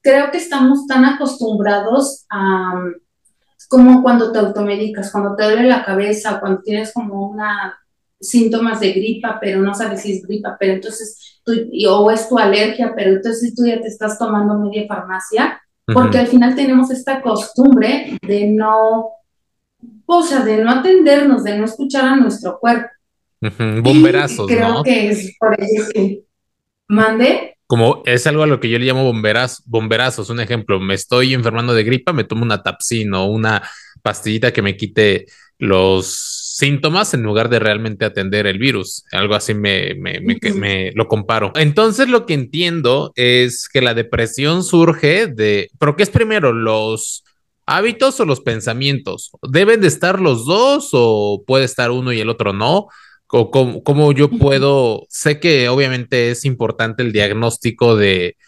creo 0.00 0.30
que 0.30 0.38
estamos 0.38 0.86
tan 0.86 1.04
acostumbrados 1.04 2.26
a, 2.30 2.80
como 3.68 4.02
cuando 4.02 4.32
te 4.32 4.38
automedicas, 4.38 5.10
cuando 5.12 5.36
te 5.36 5.44
duele 5.44 5.64
la 5.64 5.84
cabeza, 5.84 6.40
cuando 6.40 6.62
tienes 6.62 6.92
como 6.92 7.28
una 7.28 7.78
síntomas 8.18 8.80
de 8.80 8.92
gripa, 8.92 9.38
pero 9.40 9.60
no 9.60 9.74
sabes 9.74 10.02
si 10.02 10.12
es 10.12 10.22
gripa, 10.22 10.56
pero 10.58 10.72
entonces 10.74 11.40
tú, 11.44 11.52
o 11.90 12.10
es 12.10 12.28
tu 12.28 12.38
alergia, 12.38 12.92
pero 12.96 13.10
entonces 13.10 13.54
tú 13.54 13.66
ya 13.66 13.80
te 13.80 13.88
estás 13.88 14.18
tomando 14.18 14.58
media 14.58 14.86
farmacia, 14.88 15.60
porque 15.86 16.18
al 16.18 16.26
final 16.26 16.54
tenemos 16.54 16.90
esta 16.90 17.22
costumbre 17.22 18.18
de 18.22 18.46
no, 18.48 19.10
o 20.04 20.22
sea, 20.22 20.44
de 20.44 20.58
no 20.58 20.70
atendernos, 20.70 21.44
de 21.44 21.58
no 21.58 21.64
escuchar 21.64 22.04
a 22.04 22.16
nuestro 22.16 22.58
cuerpo. 22.58 22.88
Bomberazos, 23.82 24.46
creo 24.46 24.82
que 24.82 25.10
es 25.10 25.36
por 25.38 25.60
eso 25.60 25.88
que 25.92 26.22
mande. 26.88 27.56
Como 27.66 28.02
es 28.04 28.26
algo 28.26 28.42
a 28.42 28.46
lo 28.46 28.60
que 28.60 28.68
yo 28.68 28.78
le 28.78 28.86
llamo 28.86 29.04
bomberaz, 29.04 29.62
bomberazos. 29.66 30.30
Un 30.30 30.40
ejemplo, 30.40 30.80
me 30.80 30.94
estoy 30.94 31.34
enfermando 31.34 31.74
de 31.74 31.84
gripa, 31.84 32.12
me 32.12 32.24
tomo 32.24 32.42
una 32.42 32.62
tapsin 32.62 33.12
o 33.14 33.26
una 33.26 33.62
pastillita 34.02 34.52
que 34.52 34.62
me 34.62 34.76
quite 34.76 35.26
los 35.58 36.45
síntomas 36.56 37.12
en 37.12 37.22
lugar 37.22 37.50
de 37.50 37.58
realmente 37.58 38.06
atender 38.06 38.46
el 38.46 38.58
virus. 38.58 39.04
Algo 39.12 39.34
así 39.34 39.52
me, 39.52 39.94
me, 39.94 40.20
me, 40.54 40.90
lo 40.94 41.06
comparo. 41.06 41.52
Entonces 41.54 42.08
lo 42.08 42.24
que 42.24 42.32
entiendo 42.32 43.12
es 43.14 43.68
que 43.68 43.82
la 43.82 43.92
depresión 43.92 44.64
surge 44.64 45.26
de, 45.26 45.68
pero 45.78 45.96
¿qué 45.96 46.02
es 46.02 46.08
primero? 46.08 46.54
¿Los 46.54 47.24
hábitos 47.66 48.18
o 48.20 48.24
los 48.24 48.40
pensamientos? 48.40 49.32
¿Deben 49.42 49.82
de 49.82 49.88
estar 49.88 50.18
los 50.18 50.46
dos 50.46 50.88
o 50.92 51.44
puede 51.46 51.66
estar 51.66 51.90
uno 51.90 52.10
y 52.10 52.20
el 52.20 52.30
otro 52.30 52.54
no? 52.54 52.86
¿O 53.26 53.50
cómo, 53.50 54.12
yo 54.12 54.30
puedo? 54.30 55.04
Sé 55.10 55.38
que 55.38 55.68
obviamente 55.68 56.30
es 56.30 56.46
importante 56.46 57.02
el 57.02 57.12
diagnóstico 57.12 57.96
de, 57.96 58.38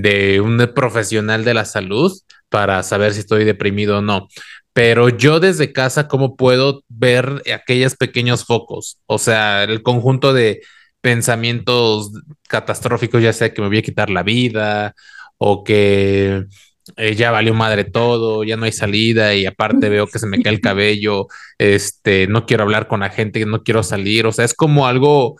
de 0.00 0.40
un 0.40 0.56
profesional 0.74 1.44
de 1.44 1.52
la 1.52 1.66
salud 1.66 2.12
para 2.48 2.82
saber 2.82 3.12
si 3.12 3.20
estoy 3.20 3.44
deprimido 3.44 3.98
o 3.98 4.00
no, 4.00 4.28
pero 4.72 5.10
yo 5.10 5.38
desde 5.38 5.72
casa, 5.72 6.08
¿cómo 6.08 6.36
puedo 6.36 6.82
ver 6.88 7.42
aquellos 7.54 7.94
pequeños 7.96 8.46
focos? 8.46 8.98
O 9.06 9.18
sea, 9.18 9.64
el 9.64 9.82
conjunto 9.82 10.32
de 10.32 10.62
pensamientos 11.02 12.10
catastróficos, 12.48 13.22
ya 13.22 13.34
sea 13.34 13.52
que 13.52 13.60
me 13.60 13.68
voy 13.68 13.78
a 13.78 13.82
quitar 13.82 14.08
la 14.08 14.22
vida 14.22 14.94
o 15.36 15.62
que 15.62 16.46
eh, 16.96 17.14
ya 17.14 17.30
valió 17.30 17.52
madre 17.52 17.84
todo, 17.84 18.44
ya 18.44 18.56
no 18.56 18.64
hay 18.64 18.72
salida 18.72 19.34
y 19.34 19.44
aparte 19.44 19.90
veo 19.90 20.06
que 20.06 20.18
se 20.18 20.26
me 20.26 20.42
cae 20.42 20.54
el 20.54 20.60
cabello, 20.62 21.26
este, 21.58 22.26
no 22.28 22.46
quiero 22.46 22.62
hablar 22.62 22.88
con 22.88 23.00
la 23.00 23.10
gente, 23.10 23.44
no 23.44 23.62
quiero 23.62 23.82
salir, 23.82 24.26
o 24.26 24.32
sea, 24.32 24.46
es 24.46 24.54
como 24.54 24.86
algo 24.86 25.36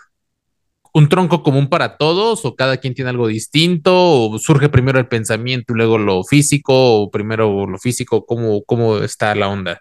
un 0.95 1.09
tronco 1.09 1.43
común 1.43 1.69
para 1.69 1.97
todos 1.97 2.45
o 2.45 2.55
cada 2.55 2.77
quien 2.77 2.95
tiene 2.95 3.11
algo 3.11 3.27
distinto 3.27 3.95
o 3.95 4.39
surge 4.39 4.69
primero 4.69 4.99
el 4.99 5.09
pensamiento 5.09 5.73
y 5.73 5.77
luego 5.77 5.99
lo 5.99 6.23
físico 6.25 7.03
o 7.03 7.11
primero 7.11 7.67
lo 7.67 7.79
físico? 7.79 8.27
¿Cómo, 8.27 8.63
cómo 8.65 8.99
está 8.99 9.35
la 9.35 9.49
onda? 9.49 9.81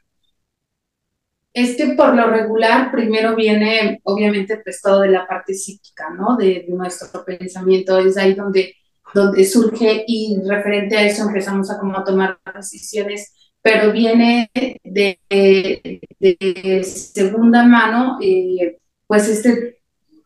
Es 1.53 1.75
que 1.75 1.95
por 1.95 2.15
lo 2.15 2.27
regular 2.27 2.91
primero 2.91 3.35
viene 3.35 3.99
obviamente 4.03 4.61
pues 4.63 4.81
todo 4.81 5.01
de 5.01 5.09
la 5.09 5.27
parte 5.27 5.53
psíquica, 5.53 6.09
¿no? 6.17 6.37
De, 6.37 6.65
nuestro 6.69 7.25
pensamiento, 7.25 7.99
es 7.99 8.15
ahí 8.15 8.35
donde, 8.35 8.75
donde 9.13 9.43
surge 9.43 10.05
y 10.07 10.39
referente 10.47 10.97
a 10.97 11.03
eso 11.03 11.27
empezamos 11.27 11.69
a 11.69 11.77
como 11.77 12.05
tomar 12.05 12.39
decisiones, 12.55 13.33
pero 13.61 13.91
viene 13.91 14.49
de, 14.81 15.19
de, 15.29 16.83
segunda 16.85 17.65
mano 17.65 18.17
eh, 18.21 18.77
pues 19.05 19.27
este 19.27 19.80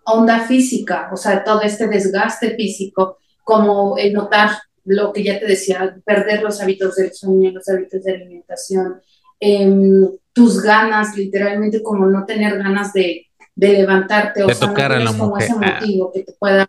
onda 0.06 0.42
física, 0.42 1.10
o 1.12 1.18
sea, 1.18 1.44
todo 1.44 1.62
este 1.62 1.88
desgaste 1.88 2.56
físico, 2.56 3.18
como 3.44 3.98
el 3.98 4.14
notar 4.14 4.52
lo 4.86 5.12
que 5.12 5.24
ya 5.24 5.40
te 5.40 5.48
decía, 5.48 5.98
perder 6.06 6.44
los 6.44 6.62
hábitos 6.62 6.96
del 6.96 7.14
sueño, 7.14 7.52
los 7.52 7.68
hábitos 7.68 8.04
de 8.04 8.14
alimentación, 8.14 9.02
em, 9.40 10.08
tus 10.32 10.62
ganas, 10.62 11.16
literalmente 11.18 11.82
como 11.82 12.06
no 12.06 12.26
tener 12.26 12.58
ganas 12.58 12.94
de, 12.94 13.24
levantarte, 13.58 14.44
o 14.44 14.50
sea, 14.50 14.68
no 15.00 15.18
como 15.18 15.38
ese 15.38 15.54
ah. 15.54 15.80
motivo 15.80 16.12
que 16.12 16.24
te 16.24 16.34
pueda 16.34 16.68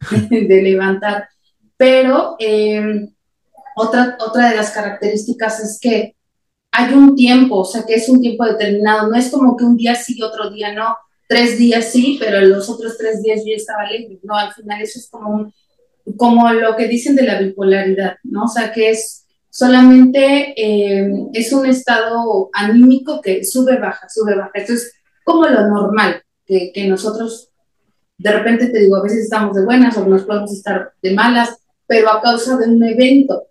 de 0.30 0.62
levantar. 0.62 1.28
Pero 1.76 2.36
em, 2.38 3.14
otra, 3.76 4.16
otra 4.18 4.48
de 4.48 4.56
las 4.56 4.70
características 4.70 5.60
es 5.60 5.78
que 5.78 6.16
hay 6.72 6.94
un 6.94 7.14
tiempo, 7.14 7.58
o 7.58 7.64
sea, 7.64 7.84
que 7.86 7.94
es 7.94 8.08
un 8.08 8.20
tiempo 8.20 8.44
determinado, 8.46 9.08
no 9.08 9.16
es 9.16 9.30
como 9.30 9.56
que 9.56 9.64
un 9.64 9.76
día 9.76 9.94
sí 9.94 10.14
y 10.16 10.22
otro 10.22 10.50
día 10.50 10.72
no, 10.72 10.96
tres 11.28 11.58
días 11.58 11.92
sí, 11.92 12.16
pero 12.18 12.40
los 12.40 12.68
otros 12.68 12.96
tres 12.98 13.22
días 13.22 13.42
yo 13.46 13.54
estaba 13.54 13.82
alegre. 13.82 14.18
No, 14.24 14.34
al 14.34 14.52
final 14.52 14.82
eso 14.82 14.98
es 14.98 15.08
como, 15.08 15.52
como 16.16 16.52
lo 16.52 16.74
que 16.74 16.88
dicen 16.88 17.14
de 17.14 17.22
la 17.22 17.40
bipolaridad, 17.40 18.16
¿no? 18.24 18.44
O 18.44 18.48
sea, 18.48 18.72
que 18.72 18.90
es 18.90 19.26
solamente, 19.50 20.54
eh, 20.56 21.10
es 21.34 21.52
un 21.52 21.66
estado 21.66 22.48
anímico 22.52 23.20
que 23.20 23.44
sube, 23.44 23.78
baja, 23.78 24.08
sube, 24.08 24.34
baja. 24.34 24.50
Esto 24.54 24.72
es 24.72 24.92
como 25.22 25.46
lo 25.46 25.68
normal, 25.68 26.22
que, 26.46 26.72
que 26.72 26.88
nosotros, 26.88 27.50
de 28.16 28.32
repente 28.32 28.68
te 28.68 28.80
digo, 28.80 28.96
a 28.96 29.02
veces 29.02 29.24
estamos 29.24 29.54
de 29.54 29.64
buenas 29.64 29.96
o 29.98 30.06
nos 30.06 30.24
podemos 30.24 30.52
estar 30.52 30.92
de 31.02 31.12
malas, 31.12 31.58
pero 31.86 32.10
a 32.10 32.22
causa 32.22 32.56
de 32.56 32.68
un 32.68 32.82
evento. 32.82 33.44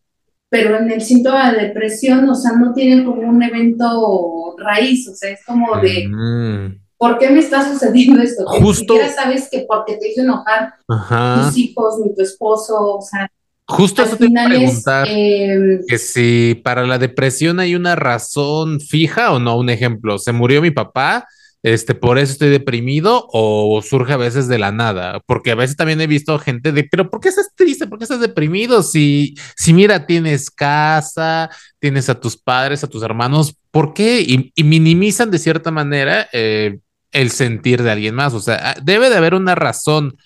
Pero 0.49 0.77
en 0.77 0.89
el 0.89 1.01
síntoma 1.01 1.51
de 1.51 1.67
depresión, 1.67 2.27
o 2.27 2.33
sea, 2.33 2.53
no 2.53 2.73
tiene 2.73 3.05
como 3.05 3.21
un 3.21 3.43
evento 3.43 4.55
raíz, 4.57 5.07
o 5.09 5.13
sea, 5.13 5.29
es 5.31 5.45
como 5.45 5.79
de... 5.79 6.07
Mm. 6.07 6.86
¿Por 6.97 7.17
qué 7.17 7.29
me 7.29 7.39
está 7.39 7.71
sucediendo 7.71 8.21
esto? 8.21 8.45
Justo. 8.45 8.95
Ni 8.95 9.09
sabes 9.09 9.47
que 9.49 9.65
porque 9.67 9.97
te 9.97 10.09
hizo 10.09 10.21
enojar 10.21 10.73
tus 10.87 11.57
hijos, 11.57 11.99
ni 12.03 12.13
tu 12.13 12.21
esposo, 12.21 12.97
o 12.97 13.01
sea. 13.01 13.31
Justo 13.69 14.01
eso 14.01 14.15
te 14.15 14.25
iba 14.25 14.43
a 14.43 14.47
preguntar. 14.47 15.07
Em, 15.09 15.81
que 15.85 15.97
si 15.97 16.59
para 16.63 16.85
la 16.85 16.97
depresión 16.97 17.59
hay 17.59 17.75
una 17.75 17.95
razón 17.97 18.79
fija 18.79 19.33
o 19.33 19.39
no. 19.39 19.57
Un 19.57 19.69
ejemplo, 19.69 20.17
se 20.19 20.31
murió 20.31 20.61
mi 20.61 20.71
papá, 20.71 21.27
este, 21.63 21.95
por 21.95 22.17
eso 22.17 22.31
estoy 22.31 22.49
deprimido 22.49 23.27
o 23.29 23.81
surge 23.81 24.13
a 24.13 24.17
veces 24.17 24.47
de 24.47 24.57
la 24.57 24.71
nada, 24.71 25.19
porque 25.25 25.51
a 25.51 25.55
veces 25.55 25.75
también 25.75 25.99
he 25.99 26.07
visto 26.07 26.39
gente 26.39 26.71
de, 26.71 26.85
pero 26.85 27.09
¿por 27.09 27.19
qué 27.19 27.27
estás 27.27 27.49
triste? 27.55 27.87
¿Por 27.87 27.97
qué 27.97 28.05
estás 28.05 28.21
deprimido? 28.21 28.83
Si, 28.83 29.35
si 29.57 29.73
mira, 29.73 30.05
tienes 30.05 30.49
casa, 30.49 31.49
tienes 31.79 32.07
a 32.09 32.19
tus 32.19 32.37
padres, 32.37 32.85
a 32.85 32.87
tus 32.87 33.03
hermanos, 33.03 33.53
¿por 33.71 33.93
qué? 33.93 34.21
Y, 34.21 34.63
minimizan 34.63 35.29
de 35.29 35.39
cierta 35.39 35.71
manera 35.71 36.29
eh, 36.31 36.79
el 37.11 37.31
sentir 37.31 37.83
de 37.83 37.91
alguien 37.91 38.15
más. 38.15 38.33
O 38.33 38.39
sea, 38.39 38.59
ah, 38.61 38.75
debe 38.81 39.09
de 39.09 39.17
haber 39.17 39.33
una 39.33 39.55
razón 39.55 40.17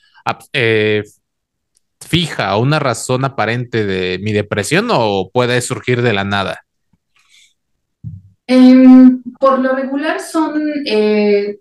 eh, 0.54 1.04
fija 2.00 2.56
o 2.56 2.62
una 2.62 2.80
razón 2.80 3.26
aparente 3.26 3.86
de 3.86 4.20
mi 4.20 4.32
depresión 4.32 4.90
o 4.92 5.30
puede 5.32 5.62
surgir 5.62 6.02
de 6.02 6.14
la 6.14 6.24
nada. 6.24 6.66
Em, 8.48 9.22
por 9.40 9.60
lo 9.60 9.76
regular 9.76 10.20
son 10.20 10.62
eh, 10.86 11.60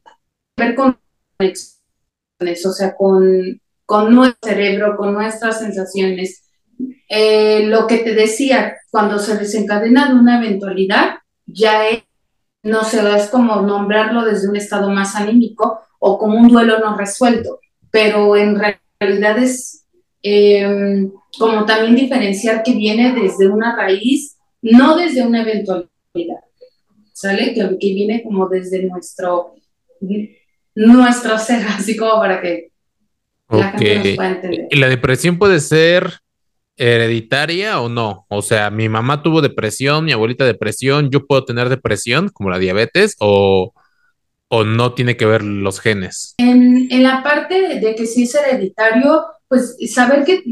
ver 0.57 0.75
con 0.75 0.99
o 1.41 2.73
sea, 2.73 2.95
con, 2.97 3.61
con 3.87 4.15
nuestro 4.15 4.51
cerebro, 4.51 4.97
con 4.97 5.15
nuestras 5.15 5.61
sensaciones. 5.61 6.45
Eh, 7.09 7.67
lo 7.67 7.87
que 7.87 7.99
te 7.99 8.15
decía, 8.15 8.77
cuando 8.91 9.19
se 9.19 9.37
desencadena 9.37 10.09
de 10.09 10.15
una 10.15 10.39
eventualidad, 10.39 11.17
ya 11.47 11.89
es 11.89 12.03
no 12.63 12.85
sé, 12.85 13.01
es 13.17 13.29
como 13.29 13.63
nombrarlo 13.63 14.25
desde 14.25 14.49
un 14.49 14.57
estado 14.57 14.91
más 14.91 15.17
anímico 15.17 15.81
o 15.99 16.19
como 16.19 16.39
un 16.39 16.49
duelo 16.49 16.79
no 16.79 16.97
resuelto, 16.97 17.61
pero 17.91 18.37
en 18.37 18.61
realidad 19.01 19.39
es 19.39 19.87
em, 20.23 21.11
como 21.39 21.65
también 21.65 21.97
diferenciar 21.97 22.63
que 22.63 22.73
viene 22.73 23.13
desde 23.13 23.49
una 23.49 23.77
raíz, 23.77 24.37
no 24.63 24.97
desde 24.97 25.27
una 25.27 25.43
eventualidad, 25.43 26.45
¿sale? 27.13 27.55
Que, 27.55 27.79
que 27.79 27.95
viene 27.95 28.23
como 28.23 28.49
desde 28.49 28.85
nuestro, 28.85 29.55
nuestro 30.75 31.39
ser, 31.39 31.63
así 31.79 31.97
como 31.97 32.13
para 32.21 32.41
que 32.41 32.71
la 33.49 33.71
gente 33.71 33.97
nos 33.97 34.17
pueda 34.17 34.31
entender. 34.31 34.69
Y 34.71 34.77
la 34.77 34.89
depresión 34.89 35.39
puede 35.39 35.61
ser 35.61 36.21
hereditaria 36.81 37.79
o 37.81 37.91
no? 37.91 38.25
O 38.29 38.41
sea, 38.41 38.71
mi 38.71 38.89
mamá 38.89 39.23
tuvo 39.23 39.43
depresión, 39.43 40.07
mi 40.07 40.13
abuelita 40.13 40.47
depresión, 40.47 41.11
yo 41.11 41.27
puedo 41.27 41.45
tener 41.45 41.69
depresión 41.69 42.31
como 42.31 42.49
la 42.49 42.59
diabetes 42.59 43.17
o, 43.21 43.75
o 44.49 44.65
no 44.65 44.95
tiene 44.95 45.19
que 45.19 45.27
ver 45.27 45.45
los 45.45 45.79
genes. 45.79 46.35
En, 46.39 46.89
en 46.91 47.03
la 47.03 47.23
parte 47.23 47.81
de, 47.81 47.95
que 47.95 48.07
sí 48.07 48.23
es 48.23 48.35
hereditario, 48.35 49.25
pues 49.47 49.77
saber 49.93 50.25
que 50.25 50.43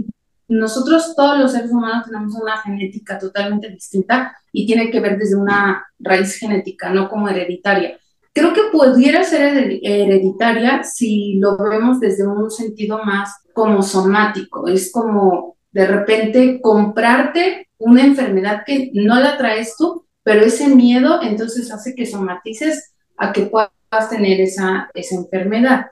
nosotros 0.49 1.15
todos 1.17 1.39
los 1.39 1.53
seres 1.53 1.71
humanos 1.71 2.05
tenemos 2.05 2.35
una 2.35 2.59
genética 2.59 3.19
totalmente 3.19 3.71
distinta 3.71 4.37
y 4.53 4.67
tiene 4.67 4.91
que 4.91 5.01
ver 5.01 5.17
desde 5.17 5.37
una 5.37 5.87
raíz 5.99 6.37
genética, 6.37 6.91
no 6.91 7.09
como 7.09 7.31
hereditaria. 7.31 7.99
Creo 8.35 8.53
que 8.53 8.65
pudiera 8.71 9.25
ser 9.25 9.81
hereditaria 9.83 10.83
si 10.85 11.39
lo 11.39 11.57
vemos 11.57 12.01
desde 12.01 12.27
un 12.27 12.51
sentido 12.51 13.03
más 13.03 13.33
como 13.55 13.83
somático, 13.83 14.69
es 14.69 14.93
como 14.93 15.58
de 15.79 15.87
repente 15.87 16.59
comprarte 16.61 17.69
una 17.79 18.05
enfermedad 18.05 18.65
que 18.67 18.91
no 18.95 19.21
la 19.21 19.39
traes 19.39 19.77
tú, 19.79 20.07
pero 20.25 20.45
ese 20.45 20.67
miedo 20.67 21.23
entonces 21.23 21.71
hace 21.71 21.95
que 21.95 22.05
somatices 22.05 22.95
a 23.17 23.33
que 23.33 23.43
puedas 23.43 24.11
tener 24.11 24.41
esa, 24.41 24.91
esa 24.93 25.15
enfermedad. 25.15 25.87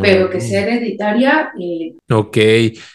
Pero 0.00 0.30
que 0.30 0.40
sea 0.40 0.62
hereditaria. 0.62 1.52
Eh, 1.60 1.92
ok, 2.08 2.38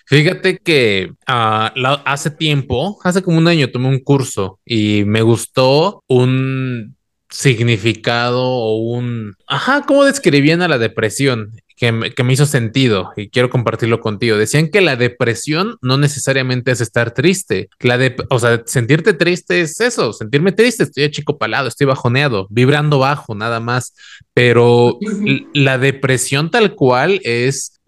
fíjate 0.07 0.57
que 0.57 1.11
ah, 1.27 1.71
hace 2.05 2.31
tiempo, 2.31 2.97
hace 3.03 3.21
como 3.21 3.37
un 3.37 3.47
año, 3.47 3.69
tomé 3.69 3.89
un 3.89 3.99
curso 3.99 4.59
y 4.65 5.03
me 5.05 5.21
gustó 5.21 6.03
un 6.07 6.95
significado 7.29 8.41
o 8.43 8.77
un... 8.77 9.35
Ajá, 9.47 9.83
¿cómo 9.85 10.05
describían 10.05 10.63
a 10.63 10.67
la 10.67 10.79
depresión? 10.79 11.51
Que 11.77 11.91
me, 11.91 12.33
hizo 12.33 12.47
sentido 12.47 13.11
y 13.15 13.29
quiero 13.29 13.51
compartirlo 13.51 14.01
contigo. 14.01 14.35
Decían 14.35 14.69
que 14.69 14.81
la 14.81 14.95
depresión 14.95 15.77
no 15.81 15.97
necesariamente 15.97 16.71
es 16.71 16.81
estar 16.81 17.11
triste. 17.11 17.69
La 17.79 17.99
de, 17.99 18.15
o 18.31 18.39
sea, 18.39 18.63
sentirte 18.65 19.13
triste 19.13 19.61
es 19.61 19.79
eso, 19.79 20.11
sentirme 20.11 20.51
triste, 20.51 20.83
estoy 20.83 21.03
achicopalado, 21.03 21.67
estoy 21.67 21.85
bajoneado, 21.85 22.47
vibrando 22.49 22.97
bajo, 22.97 23.35
nada 23.35 23.59
más. 23.59 23.93
Pero 24.33 24.97
la 25.53 25.77
depresión 25.77 26.49
tal 26.49 26.73
cual 26.73 27.21
es 27.23 27.79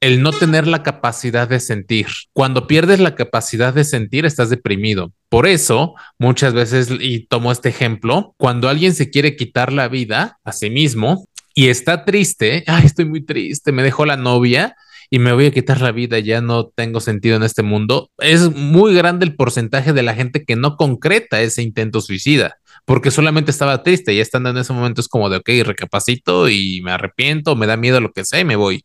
el 0.00 0.22
no 0.22 0.32
tener 0.32 0.66
la 0.66 0.82
capacidad 0.82 1.48
de 1.48 1.60
sentir. 1.60 2.06
Cuando 2.32 2.66
pierdes 2.66 2.98
la 2.98 3.14
capacidad 3.14 3.72
de 3.72 3.84
sentir, 3.84 4.26
estás 4.26 4.50
deprimido. 4.50 5.12
Por 5.28 5.46
eso, 5.46 5.94
muchas 6.18 6.52
veces, 6.52 6.88
y 7.00 7.26
tomo 7.26 7.52
este 7.52 7.68
ejemplo, 7.68 8.34
cuando 8.38 8.68
alguien 8.68 8.92
se 8.92 9.08
quiere 9.10 9.36
quitar 9.36 9.72
la 9.72 9.88
vida 9.88 10.38
a 10.44 10.52
sí 10.52 10.68
mismo, 10.68 11.28
y 11.58 11.68
está 11.70 12.04
triste, 12.04 12.64
ay, 12.66 12.84
estoy 12.84 13.06
muy 13.06 13.24
triste, 13.24 13.72
me 13.72 13.82
dejó 13.82 14.04
la 14.04 14.18
novia 14.18 14.76
y 15.08 15.18
me 15.18 15.32
voy 15.32 15.46
a 15.46 15.50
quitar 15.50 15.80
la 15.80 15.90
vida, 15.90 16.18
ya 16.18 16.42
no 16.42 16.66
tengo 16.68 17.00
sentido 17.00 17.34
en 17.36 17.42
este 17.44 17.62
mundo. 17.62 18.10
Es 18.18 18.54
muy 18.54 18.94
grande 18.94 19.24
el 19.24 19.36
porcentaje 19.36 19.94
de 19.94 20.02
la 20.02 20.14
gente 20.14 20.44
que 20.44 20.54
no 20.54 20.76
concreta 20.76 21.40
ese 21.40 21.62
intento 21.62 22.02
suicida, 22.02 22.58
porque 22.84 23.10
solamente 23.10 23.50
estaba 23.50 23.82
triste 23.82 24.12
y 24.12 24.20
estando 24.20 24.50
en 24.50 24.58
ese 24.58 24.74
momento 24.74 25.00
es 25.00 25.08
como 25.08 25.30
de, 25.30 25.38
ok, 25.38 25.48
recapacito 25.64 26.50
y 26.50 26.82
me 26.82 26.90
arrepiento, 26.90 27.56
me 27.56 27.66
da 27.66 27.78
miedo 27.78 28.02
lo 28.02 28.12
que 28.12 28.26
sea 28.26 28.40
y 28.40 28.44
me 28.44 28.56
voy. 28.56 28.82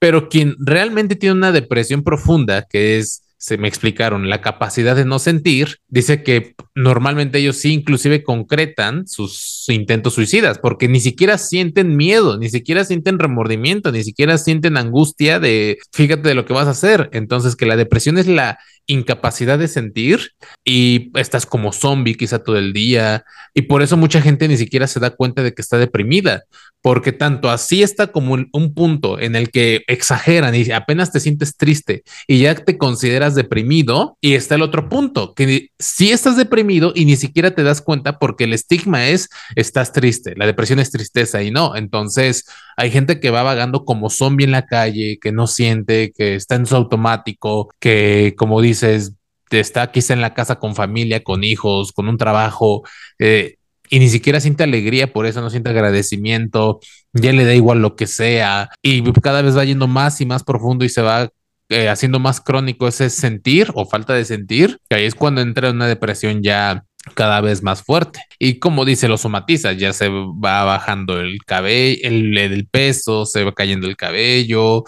Pero 0.00 0.28
quien 0.28 0.56
realmente 0.58 1.14
tiene 1.14 1.36
una 1.36 1.52
depresión 1.52 2.02
profunda, 2.02 2.66
que 2.68 2.98
es 2.98 3.22
se 3.38 3.56
me 3.56 3.68
explicaron 3.68 4.28
la 4.28 4.40
capacidad 4.40 4.96
de 4.96 5.04
no 5.04 5.20
sentir, 5.20 5.78
dice 5.88 6.24
que 6.24 6.54
normalmente 6.74 7.38
ellos 7.38 7.56
sí 7.56 7.72
inclusive 7.72 8.24
concretan 8.24 9.06
sus 9.06 9.64
intentos 9.68 10.14
suicidas 10.14 10.58
porque 10.58 10.88
ni 10.88 11.00
siquiera 11.00 11.38
sienten 11.38 11.96
miedo, 11.96 12.36
ni 12.36 12.50
siquiera 12.50 12.84
sienten 12.84 13.18
remordimiento, 13.18 13.92
ni 13.92 14.02
siquiera 14.02 14.38
sienten 14.38 14.76
angustia 14.76 15.38
de 15.38 15.78
fíjate 15.92 16.28
de 16.28 16.34
lo 16.34 16.44
que 16.44 16.52
vas 16.52 16.66
a 16.66 16.72
hacer. 16.72 17.08
Entonces 17.12 17.54
que 17.54 17.66
la 17.66 17.76
depresión 17.76 18.18
es 18.18 18.26
la 18.26 18.58
incapacidad 18.88 19.58
de 19.58 19.68
sentir 19.68 20.32
y 20.64 21.12
estás 21.14 21.46
como 21.46 21.72
zombie 21.72 22.16
quizá 22.16 22.38
todo 22.40 22.56
el 22.56 22.72
día 22.72 23.24
y 23.54 23.62
por 23.62 23.82
eso 23.82 23.96
mucha 23.96 24.20
gente 24.20 24.48
ni 24.48 24.56
siquiera 24.56 24.86
se 24.86 24.98
da 24.98 25.10
cuenta 25.10 25.42
de 25.42 25.52
que 25.52 25.62
está 25.62 25.78
deprimida 25.78 26.44
porque 26.80 27.12
tanto 27.12 27.50
así 27.50 27.82
está 27.82 28.08
como 28.08 28.34
un 28.34 28.74
punto 28.74 29.20
en 29.20 29.36
el 29.36 29.50
que 29.50 29.82
exageran 29.88 30.54
y 30.54 30.70
apenas 30.70 31.12
te 31.12 31.20
sientes 31.20 31.56
triste 31.56 32.02
y 32.26 32.40
ya 32.40 32.54
te 32.54 32.78
consideras 32.78 33.27
deprimido 33.34 34.16
y 34.20 34.34
está 34.34 34.54
el 34.54 34.62
otro 34.62 34.88
punto 34.88 35.34
que 35.34 35.70
si 35.78 36.10
estás 36.10 36.36
deprimido 36.36 36.92
y 36.94 37.04
ni 37.04 37.16
siquiera 37.16 37.54
te 37.54 37.62
das 37.62 37.82
cuenta 37.82 38.18
porque 38.18 38.44
el 38.44 38.52
estigma 38.52 39.08
es 39.08 39.28
estás 39.56 39.92
triste, 39.92 40.34
la 40.36 40.46
depresión 40.46 40.78
es 40.78 40.90
tristeza 40.90 41.42
y 41.42 41.50
no, 41.50 41.76
entonces 41.76 42.44
hay 42.76 42.90
gente 42.90 43.20
que 43.20 43.30
va 43.30 43.42
vagando 43.42 43.84
como 43.84 44.10
zombie 44.10 44.44
en 44.44 44.52
la 44.52 44.66
calle, 44.66 45.18
que 45.20 45.32
no 45.32 45.46
siente, 45.46 46.12
que 46.16 46.34
está 46.34 46.54
en 46.54 46.66
su 46.66 46.76
automático, 46.76 47.68
que 47.80 48.34
como 48.36 48.60
dices, 48.60 49.14
está 49.50 49.90
quizá 49.90 50.14
en 50.14 50.20
la 50.20 50.34
casa 50.34 50.56
con 50.56 50.74
familia, 50.74 51.22
con 51.24 51.44
hijos, 51.44 51.92
con 51.92 52.08
un 52.08 52.18
trabajo, 52.18 52.82
eh, 53.18 53.56
y 53.90 53.98
ni 54.00 54.08
siquiera 54.08 54.40
siente 54.40 54.64
alegría 54.64 55.12
por 55.12 55.26
eso, 55.26 55.40
no 55.40 55.50
siente 55.50 55.70
agradecimiento, 55.70 56.80
ya 57.12 57.32
le 57.32 57.44
da 57.44 57.54
igual 57.54 57.80
lo 57.80 57.96
que 57.96 58.06
sea, 58.06 58.68
y 58.82 59.02
cada 59.22 59.42
vez 59.42 59.56
va 59.56 59.64
yendo 59.64 59.86
más 59.86 60.20
y 60.20 60.26
más 60.26 60.44
profundo 60.44 60.84
y 60.84 60.88
se 60.88 61.02
va 61.02 61.30
eh, 61.68 61.88
haciendo 61.88 62.18
más 62.18 62.40
crónico 62.40 62.88
ese 62.88 63.10
sentir 63.10 63.70
o 63.74 63.86
falta 63.86 64.14
de 64.14 64.24
sentir, 64.24 64.78
que 64.88 64.96
ahí 64.96 65.04
es 65.04 65.14
cuando 65.14 65.40
entra 65.40 65.68
en 65.68 65.76
una 65.76 65.86
depresión 65.86 66.42
ya 66.42 66.84
cada 67.14 67.40
vez 67.40 67.62
más 67.62 67.82
fuerte. 67.82 68.20
Y 68.38 68.58
como 68.58 68.84
dice, 68.84 69.08
lo 69.08 69.18
somatiza, 69.18 69.72
ya 69.72 69.92
se 69.92 70.08
va 70.08 70.64
bajando 70.64 71.20
el 71.20 71.38
cabello, 71.44 72.00
el, 72.02 72.36
el 72.36 72.66
peso, 72.68 73.26
se 73.26 73.44
va 73.44 73.52
cayendo 73.52 73.86
el 73.86 73.96
cabello, 73.96 74.84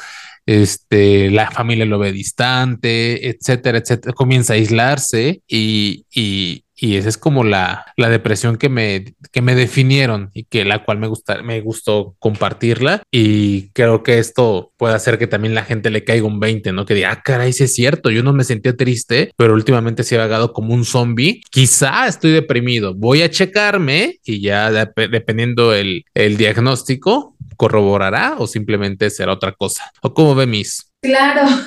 este, 0.47 1.31
la 1.31 1.51
familia 1.51 1.85
lo 1.85 1.99
ve 1.99 2.13
distante, 2.13 3.29
etcétera, 3.29 3.79
etcétera, 3.79 4.13
comienza 4.15 4.55
a 4.55 4.57
aislarse 4.57 5.43
y, 5.47 6.07
y, 6.13 6.65
y 6.81 6.97
esa 6.97 7.11
es 7.11 7.19
como 7.19 7.45
la, 7.45 7.85
la, 7.99 8.09
depresión 8.09 8.57
que 8.57 8.71
me, 8.71 9.15
que 9.33 9.43
me 9.43 9.55
definieron 9.55 10.31
y 10.33 10.45
que 10.45 10.65
la 10.65 10.83
cual 10.83 10.99
me, 10.99 11.09
gusta, 11.09 11.43
me 11.43 11.61
gustó 11.61 12.17
compartirla 12.19 13.03
y 13.11 13.69
creo 13.71 14.03
que 14.03 14.19
esto 14.19 14.73
puede 14.79 14.95
hacer 14.95 15.19
que 15.19 15.27
también 15.27 15.55
la 15.55 15.65
gente 15.65 15.91
le 15.91 16.05
caiga 16.05 16.27
un 16.27 16.41
20, 16.41 16.73
¿no? 16.73 16.87
Que 16.87 16.95
diga, 16.95 17.13
ah, 17.13 17.23
caray, 17.23 17.53
sí 17.53 17.65
es 17.65 17.75
cierto, 17.75 18.11
yo 18.11 18.23
no 18.23 18.33
me 18.33 18.45
sentía 18.45 18.75
triste, 18.77 19.31
pero 19.37 19.53
últimamente 19.53 20.05
se 20.05 20.17
ha 20.17 20.21
vagado 20.21 20.55
como 20.55 20.73
un 20.73 20.87
zombie, 20.87 21.43
quizá 21.51 22.07
estoy 22.07 22.31
deprimido, 22.31 22.95
voy 22.95 23.21
a 23.23 23.31
checarme 23.31 24.19
y 24.25 24.41
ya 24.41 24.71
dependiendo 24.71 25.75
el, 25.75 26.05
el 26.15 26.39
diagnóstico, 26.39 27.37
corroborará 27.59 28.37
o 28.39 28.47
simplemente 28.47 29.11
será 29.11 29.35
otra 29.35 29.53
cosa. 29.53 29.93
¿O 30.01 30.15
cómo 30.15 30.35
ve 30.35 30.47
Miss? 30.47 30.90
Claro, 31.03 31.49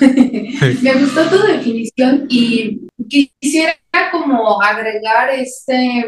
me 0.82 0.94
gustó 0.94 1.28
tu 1.28 1.42
definición 1.46 2.26
y 2.28 2.86
quisiera 3.08 3.74
como 4.12 4.62
agregar 4.62 5.30
este, 5.30 6.06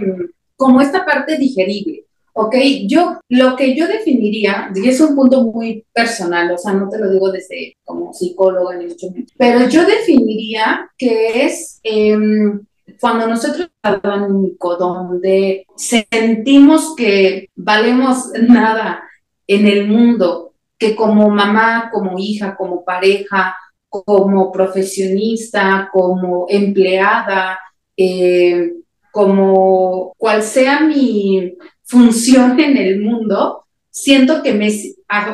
como 0.57 0.81
esta 0.81 1.05
parte 1.05 1.37
digerible. 1.37 2.07
¿ok? 2.39 2.55
Yo, 2.87 3.19
lo 3.31 3.57
que 3.57 3.75
yo 3.75 3.89
definiría, 3.89 4.71
y 4.75 4.89
es 4.89 5.01
un 5.01 5.17
punto 5.17 5.43
muy 5.45 5.85
personal, 5.93 6.53
o 6.53 6.59
sea, 6.59 6.75
no 6.75 6.89
te 6.91 6.99
lo 6.99 7.11
digo 7.11 7.33
desde 7.33 7.77
como 7.83 8.13
psicóloga, 8.13 8.77
ni 8.77 8.87
mucho 8.87 9.09
pero 9.39 9.67
yo 9.69 9.87
definiría 9.87 10.91
que 10.99 11.47
es 11.47 11.81
em, 11.83 12.61
cuando 13.01 13.27
nosotros 13.27 13.71
hablamos 13.83 14.51
donde 14.61 15.67
sentimos 15.77 16.95
que 16.95 17.49
valemos 17.57 18.31
nada 18.39 19.03
en 19.47 19.67
el 19.67 19.87
mundo, 19.87 20.46
que 20.79 20.95
como 20.95 21.31
mamá, 21.31 21.91
como 21.93 22.19
hija, 22.19 22.57
como 22.57 22.85
pareja, 22.85 23.57
como 23.89 24.53
profesionista, 24.53 25.89
como 25.93 26.47
empleada, 26.49 27.59
eh, 27.97 28.73
como 29.11 30.13
cual 30.19 30.43
sea 30.43 30.81
mi 30.81 31.55
función 31.85 32.61
en 32.61 32.77
el 32.77 33.01
mundo, 33.01 33.65
siento 33.91 34.43
que 34.43 34.53
me, 34.53 34.69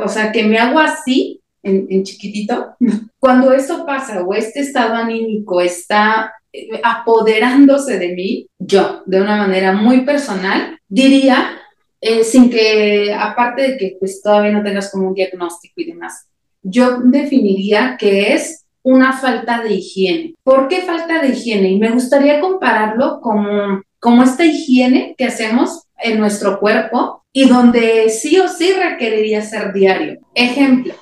o 0.05 0.09
sea, 0.09 0.31
que 0.31 0.45
me 0.45 0.59
hago 0.59 0.79
así 0.79 1.41
en, 1.63 2.05
chiquitito. 2.05 2.77
Cuando 3.19 3.53
eso 3.53 3.85
pasa 3.85 4.23
o 4.23 4.35
este 4.35 4.61
estado 4.61 4.95
anímico 4.95 5.61
está 5.61 6.33
eh, 6.53 6.81
apoderándose 6.85 7.99
de 7.99 8.15
mí, 8.15 8.47
yo, 8.59 9.03
de 9.07 9.21
una 9.21 9.37
manera 9.37 9.73
muy 9.73 10.03
personal, 10.03 10.79
diría 10.89 11.62
eh, 12.05 12.25
sin 12.25 12.51
que, 12.51 13.15
aparte 13.15 13.62
de 13.62 13.79
que 13.79 13.97
pues 13.99 14.21
todavía 14.21 14.51
no 14.51 14.65
tengas 14.65 14.91
como 14.91 15.07
un 15.07 15.15
diagnóstico 15.15 15.75
y 15.77 15.93
demás, 15.93 16.27
yo 16.61 16.99
definiría 17.01 17.97
que 17.97 18.33
es 18.35 18.65
una 18.83 19.12
falta 19.12 19.62
de 19.62 19.75
higiene. 19.75 20.35
¿Por 20.43 20.67
qué 20.67 20.83
falta 20.83 21.23
de 21.23 21.29
higiene? 21.29 21.71
Y 21.71 21.79
me 21.79 21.93
gustaría 21.93 22.41
compararlo 22.41 23.21
como, 23.21 23.83
como 24.01 24.25
esta 24.25 24.45
higiene 24.45 25.15
que 25.17 25.27
hacemos 25.27 25.85
en 25.97 26.19
nuestro 26.19 26.59
cuerpo 26.59 27.25
y 27.33 27.49
donde 27.49 28.11
sí 28.11 28.37
o 28.41 28.49
sí 28.49 28.73
requeriría 28.73 29.43
ser 29.43 29.73
diario. 29.73 30.19
Ejemplo, 30.35 30.95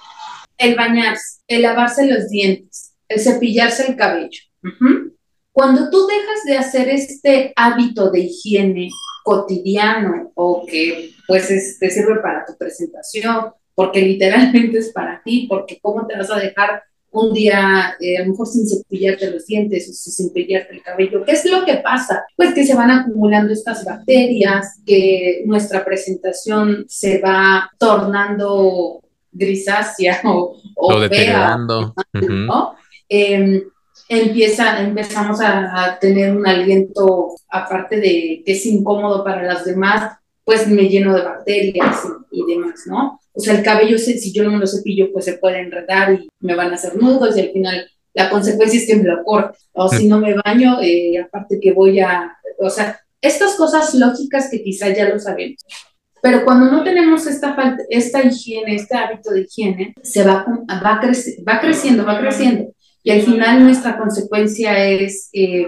el 0.59 0.75
bañarse, 0.75 1.41
el 1.49 1.63
lavarse 1.63 2.07
los 2.07 2.29
dientes, 2.29 2.93
el 3.09 3.21
cepillarse 3.21 3.89
el 3.89 3.97
cabello. 3.97 4.43
Cuando 5.51 5.89
tú 5.89 6.07
dejas 6.07 6.45
de 6.45 6.59
hacer 6.59 6.91
este 6.91 7.55
hábito 7.57 8.11
de 8.11 8.21
higiene 8.21 8.91
cotidiano 9.25 10.33
o 10.35 10.65
que 10.67 11.11
pues 11.27 11.49
te 11.79 11.91
sirve 11.91 12.17
para 12.21 12.45
tu 12.45 12.57
presentación, 12.57 13.53
porque 13.75 14.01
literalmente 14.01 14.79
es 14.79 14.93
para 14.93 15.23
ti, 15.23 15.47
porque 15.49 15.79
cómo 15.81 16.07
te 16.07 16.17
vas 16.17 16.31
a 16.31 16.39
dejar 16.39 16.83
un 17.13 17.33
día 17.33 17.97
eh, 18.01 18.19
a 18.19 18.25
lo 18.25 18.31
mejor 18.31 18.47
sin 18.47 18.69
cepillarte 18.69 19.31
los 19.31 19.47
dientes 19.47 19.89
o 19.89 19.93
sin 19.93 20.29
cepillarte 20.29 20.75
el 20.75 20.83
cabello. 20.83 21.25
¿Qué 21.25 21.33
es 21.33 21.45
lo 21.51 21.65
que 21.65 21.79
pasa? 21.79 22.25
Pues 22.37 22.55
que 22.55 22.65
se 22.65 22.75
van 22.75 22.91
acumulando 22.91 23.53
estas 23.53 23.85
bacterias, 23.85 24.81
que 24.87 25.43
nuestra 25.47 25.85
presentación 25.85 26.85
se 26.89 27.19
va 27.19 27.71
tornando 27.79 29.03
grisácea 29.33 30.21
o, 30.25 30.57
o, 30.77 31.01
deteriorando. 31.01 31.95
¿no? 32.13 32.75
Em, 33.09 33.63
empieza, 34.11 34.81
empezamos 34.81 35.41
a, 35.41 35.97
tener 36.01 36.37
un 36.37 36.47
aliento, 36.47 37.37
aparte 37.49 37.97
de 37.97 38.43
que 38.45 38.53
es 38.53 38.67
incómodo 38.67 39.23
para 39.23 39.45
las 39.45 39.65
demás, 39.65 40.19
pues 40.45 40.67
me 40.67 40.89
lleno 40.89 41.15
de 41.15 41.23
bacterias 41.23 42.03
y, 42.33 42.45
demás, 42.45 42.83
¿no? 42.87 43.21
O 43.33 43.41
sea, 43.41 43.57
el 43.57 43.63
cabello, 43.63 43.97
si 43.99 44.33
yo 44.33 44.43
no 44.43 44.51
me 44.51 44.59
lo 44.59 44.67
cepillo, 44.67 45.13
pues 45.13 45.25
se 45.25 45.35
puede 45.35 45.61
enredar 45.61 46.13
y 46.13 46.29
me 46.41 46.57
van 46.57 46.73
a 46.73 46.75
hacer 46.75 46.97
nudos 46.97 47.37
y 47.37 47.41
al 47.41 47.53
final 47.53 47.89
la 48.13 48.29
consecuencia 48.29 48.81
es 48.81 48.87
que 48.89 48.97
me 48.97 49.05
lo 49.05 49.23
corte. 49.23 49.57
O 49.73 49.89
si 49.89 50.09
no 50.09 50.19
me 50.19 50.35
baño, 50.45 50.81
eh, 50.83 51.21
aparte 51.25 51.61
que 51.61 51.71
voy 51.71 52.01
a, 52.01 52.37
o 52.59 52.69
sea, 52.69 53.01
estas 53.21 53.55
cosas 53.55 53.95
lógicas 53.95 54.49
que 54.51 54.65
quizá 54.65 54.89
ya 54.89 55.09
lo 55.09 55.21
sabemos. 55.21 55.65
Pero 56.21 56.45
cuando 56.45 56.69
no 56.69 56.83
tenemos 56.83 57.29
esta, 57.29 57.55
falta, 57.55 57.85
esta 57.89 58.23
higiene, 58.25 58.75
este 58.75 58.97
hábito 58.97 59.31
de 59.31 59.43
higiene, 59.43 59.95
se 60.03 60.25
va, 60.25 60.45
va, 60.69 61.01
va 61.49 61.61
creciendo, 61.61 62.05
va 62.05 62.19
creciendo 62.19 62.75
y 63.03 63.11
al 63.11 63.23
final 63.23 63.65
nuestra 63.65 63.99
consecuencia 63.99 64.79
es 64.87 65.31
eh, 65.33 65.67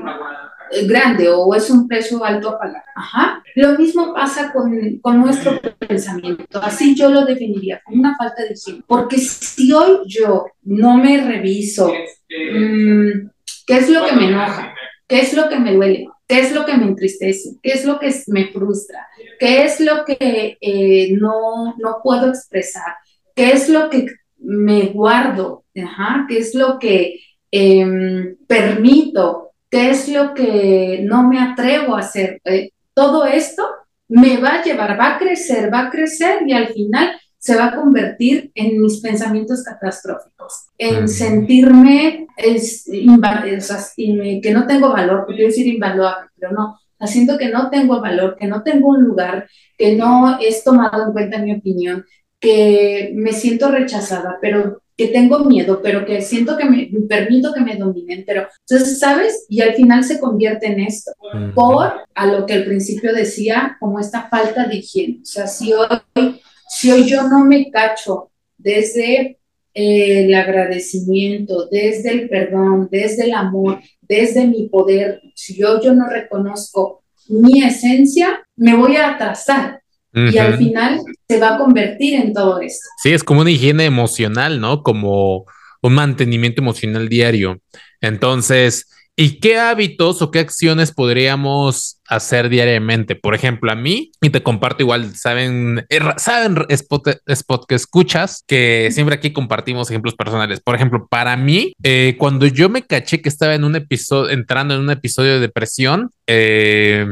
grande 0.86 1.28
o 1.28 1.54
es 1.54 1.70
un 1.70 1.88
precio 1.88 2.24
alto 2.24 2.50
a 2.50 2.58
pagar. 2.58 2.82
Ajá. 2.94 3.42
Lo 3.54 3.78
mismo 3.78 4.12
pasa 4.14 4.52
con, 4.52 4.98
con, 5.00 5.20
nuestro 5.20 5.60
pensamiento. 5.78 6.60
Así 6.62 6.94
yo 6.94 7.10
lo 7.10 7.24
definiría 7.24 7.80
como 7.84 8.00
una 8.00 8.16
falta 8.16 8.42
de 8.42 8.52
higiene. 8.52 8.82
Porque 8.86 9.18
si 9.18 9.72
hoy 9.72 10.00
yo 10.06 10.46
no 10.62 10.96
me 10.96 11.20
reviso, 11.26 11.88
mmm, 11.88 13.28
¿qué 13.66 13.76
es 13.76 13.88
lo 13.88 14.06
que 14.06 14.12
me 14.12 14.28
enoja? 14.28 14.74
¿Qué 15.06 15.20
es 15.20 15.34
lo 15.34 15.48
que 15.48 15.58
me 15.58 15.74
duele? 15.74 16.08
¿Qué 16.26 16.40
es 16.40 16.52
lo 16.52 16.64
que 16.64 16.76
me 16.76 16.86
entristece? 16.86 17.56
¿Qué 17.62 17.72
es 17.72 17.84
lo 17.84 17.98
que 17.98 18.14
me 18.28 18.48
frustra? 18.48 19.06
¿Qué 19.38 19.64
es 19.64 19.80
lo 19.80 20.04
que 20.04 20.56
eh, 20.60 21.12
no, 21.18 21.74
no 21.78 21.96
puedo 22.02 22.28
expresar? 22.28 22.94
¿Qué 23.34 23.52
es 23.52 23.68
lo 23.68 23.90
que 23.90 24.06
me 24.42 24.86
guardo, 24.88 25.64
Ajá, 25.74 26.26
qué 26.28 26.38
es 26.38 26.54
lo 26.54 26.78
que 26.78 27.20
em, 27.50 28.36
permito, 28.46 29.52
qué 29.70 29.90
es 29.90 30.08
lo 30.08 30.34
que 30.34 31.00
no 31.02 31.26
me 31.26 31.40
atrevo 31.40 31.96
a 31.96 32.00
hacer. 32.00 32.40
Eh, 32.44 32.70
todo 32.94 33.24
esto 33.24 33.66
me 34.08 34.36
va 34.36 34.56
a 34.56 34.62
llevar, 34.62 35.00
va 35.00 35.14
a 35.14 35.18
crecer, 35.18 35.72
va 35.72 35.86
a 35.86 35.90
crecer 35.90 36.40
y 36.46 36.52
al 36.52 36.68
final 36.68 37.12
se 37.38 37.56
va 37.56 37.66
a 37.66 37.74
convertir 37.74 38.52
en 38.54 38.80
mis 38.80 39.00
pensamientos 39.00 39.64
catastróficos, 39.64 40.66
en 40.78 41.08
sentirme 41.08 42.28
es, 42.36 42.84
que 42.84 44.52
no 44.52 44.66
tengo 44.66 44.90
valor, 44.90 45.24
quiero 45.26 45.46
decir 45.46 45.66
invaluable, 45.66 46.28
pero 46.38 46.52
no, 46.52 46.78
haciendo 47.00 47.36
que 47.38 47.48
no 47.48 47.68
tengo 47.68 48.00
valor, 48.00 48.36
que 48.38 48.46
no 48.46 48.62
tengo 48.62 48.90
un 48.90 49.02
lugar, 49.02 49.48
que 49.76 49.96
no 49.96 50.38
es 50.40 50.62
tomado 50.62 51.06
en 51.06 51.12
cuenta 51.12 51.38
mi 51.38 51.52
opinión, 51.52 52.04
que 52.42 53.12
me 53.14 53.32
siento 53.32 53.70
rechazada, 53.70 54.38
pero 54.42 54.82
que 54.96 55.08
tengo 55.08 55.44
miedo, 55.44 55.80
pero 55.80 56.04
que 56.04 56.20
siento 56.20 56.56
que 56.56 56.64
me, 56.64 56.90
permito 57.08 57.54
que 57.54 57.60
me 57.60 57.76
dominen, 57.76 58.24
pero 58.26 58.48
entonces, 58.68 58.98
¿sabes? 58.98 59.46
Y 59.48 59.60
al 59.60 59.74
final 59.74 60.02
se 60.02 60.18
convierte 60.18 60.66
en 60.66 60.80
esto, 60.80 61.12
por 61.54 61.92
a 62.12 62.26
lo 62.26 62.44
que 62.44 62.54
al 62.54 62.64
principio 62.64 63.14
decía, 63.14 63.76
como 63.78 64.00
esta 64.00 64.28
falta 64.28 64.66
de 64.66 64.76
higiene. 64.76 65.20
O 65.22 65.24
sea, 65.24 65.46
si 65.46 65.72
hoy, 65.72 65.86
si 66.68 66.90
hoy 66.90 67.04
yo 67.04 67.28
no 67.28 67.44
me 67.44 67.70
cacho 67.70 68.32
desde 68.58 69.38
eh, 69.72 70.24
el 70.24 70.34
agradecimiento, 70.34 71.68
desde 71.70 72.10
el 72.10 72.28
perdón, 72.28 72.88
desde 72.90 73.26
el 73.26 73.34
amor, 73.34 73.80
desde 74.00 74.48
mi 74.48 74.68
poder, 74.68 75.22
si 75.36 75.54
yo, 75.54 75.80
yo 75.80 75.94
no 75.94 76.08
reconozco 76.08 77.04
mi 77.28 77.62
esencia, 77.62 78.44
me 78.56 78.74
voy 78.74 78.96
a 78.96 79.10
atrasar. 79.10 79.81
Y 80.14 80.36
al 80.36 80.58
final 80.58 81.00
se 81.28 81.38
va 81.38 81.54
a 81.54 81.58
convertir 81.58 82.14
en 82.14 82.32
todo 82.32 82.60
esto. 82.60 82.86
Sí, 83.02 83.12
es 83.12 83.24
como 83.24 83.40
una 83.40 83.50
higiene 83.50 83.86
emocional, 83.86 84.60
¿no? 84.60 84.82
Como 84.82 85.46
un 85.80 85.94
mantenimiento 85.94 86.60
emocional 86.60 87.08
diario. 87.08 87.60
Entonces, 88.00 88.88
¿Y 89.14 89.40
qué 89.40 89.58
hábitos 89.58 90.22
o 90.22 90.30
qué 90.30 90.38
acciones 90.38 90.90
podríamos 90.90 92.00
hacer 92.08 92.48
diariamente? 92.48 93.14
Por 93.14 93.34
ejemplo, 93.34 93.70
a 93.70 93.74
mí, 93.74 94.10
y 94.22 94.30
te 94.30 94.42
comparto 94.42 94.82
igual, 94.82 95.14
saben, 95.14 95.84
saben 96.16 96.64
spot, 96.70 97.20
spot 97.26 97.66
que 97.68 97.74
escuchas, 97.74 98.42
que 98.46 98.88
siempre 98.90 99.16
aquí 99.16 99.34
compartimos 99.34 99.90
ejemplos 99.90 100.14
personales. 100.14 100.60
Por 100.60 100.76
ejemplo, 100.76 101.08
para 101.10 101.36
mí, 101.36 101.74
eh, 101.82 102.16
cuando 102.18 102.46
yo 102.46 102.70
me 102.70 102.86
caché 102.86 103.20
que 103.20 103.28
estaba 103.28 103.54
en 103.54 103.64
un 103.64 103.76
episodio, 103.76 104.30
entrando 104.30 104.74
en 104.74 104.80
un 104.80 104.90
episodio 104.90 105.34
de 105.34 105.40
depresión, 105.40 106.10
eh, 106.26 107.06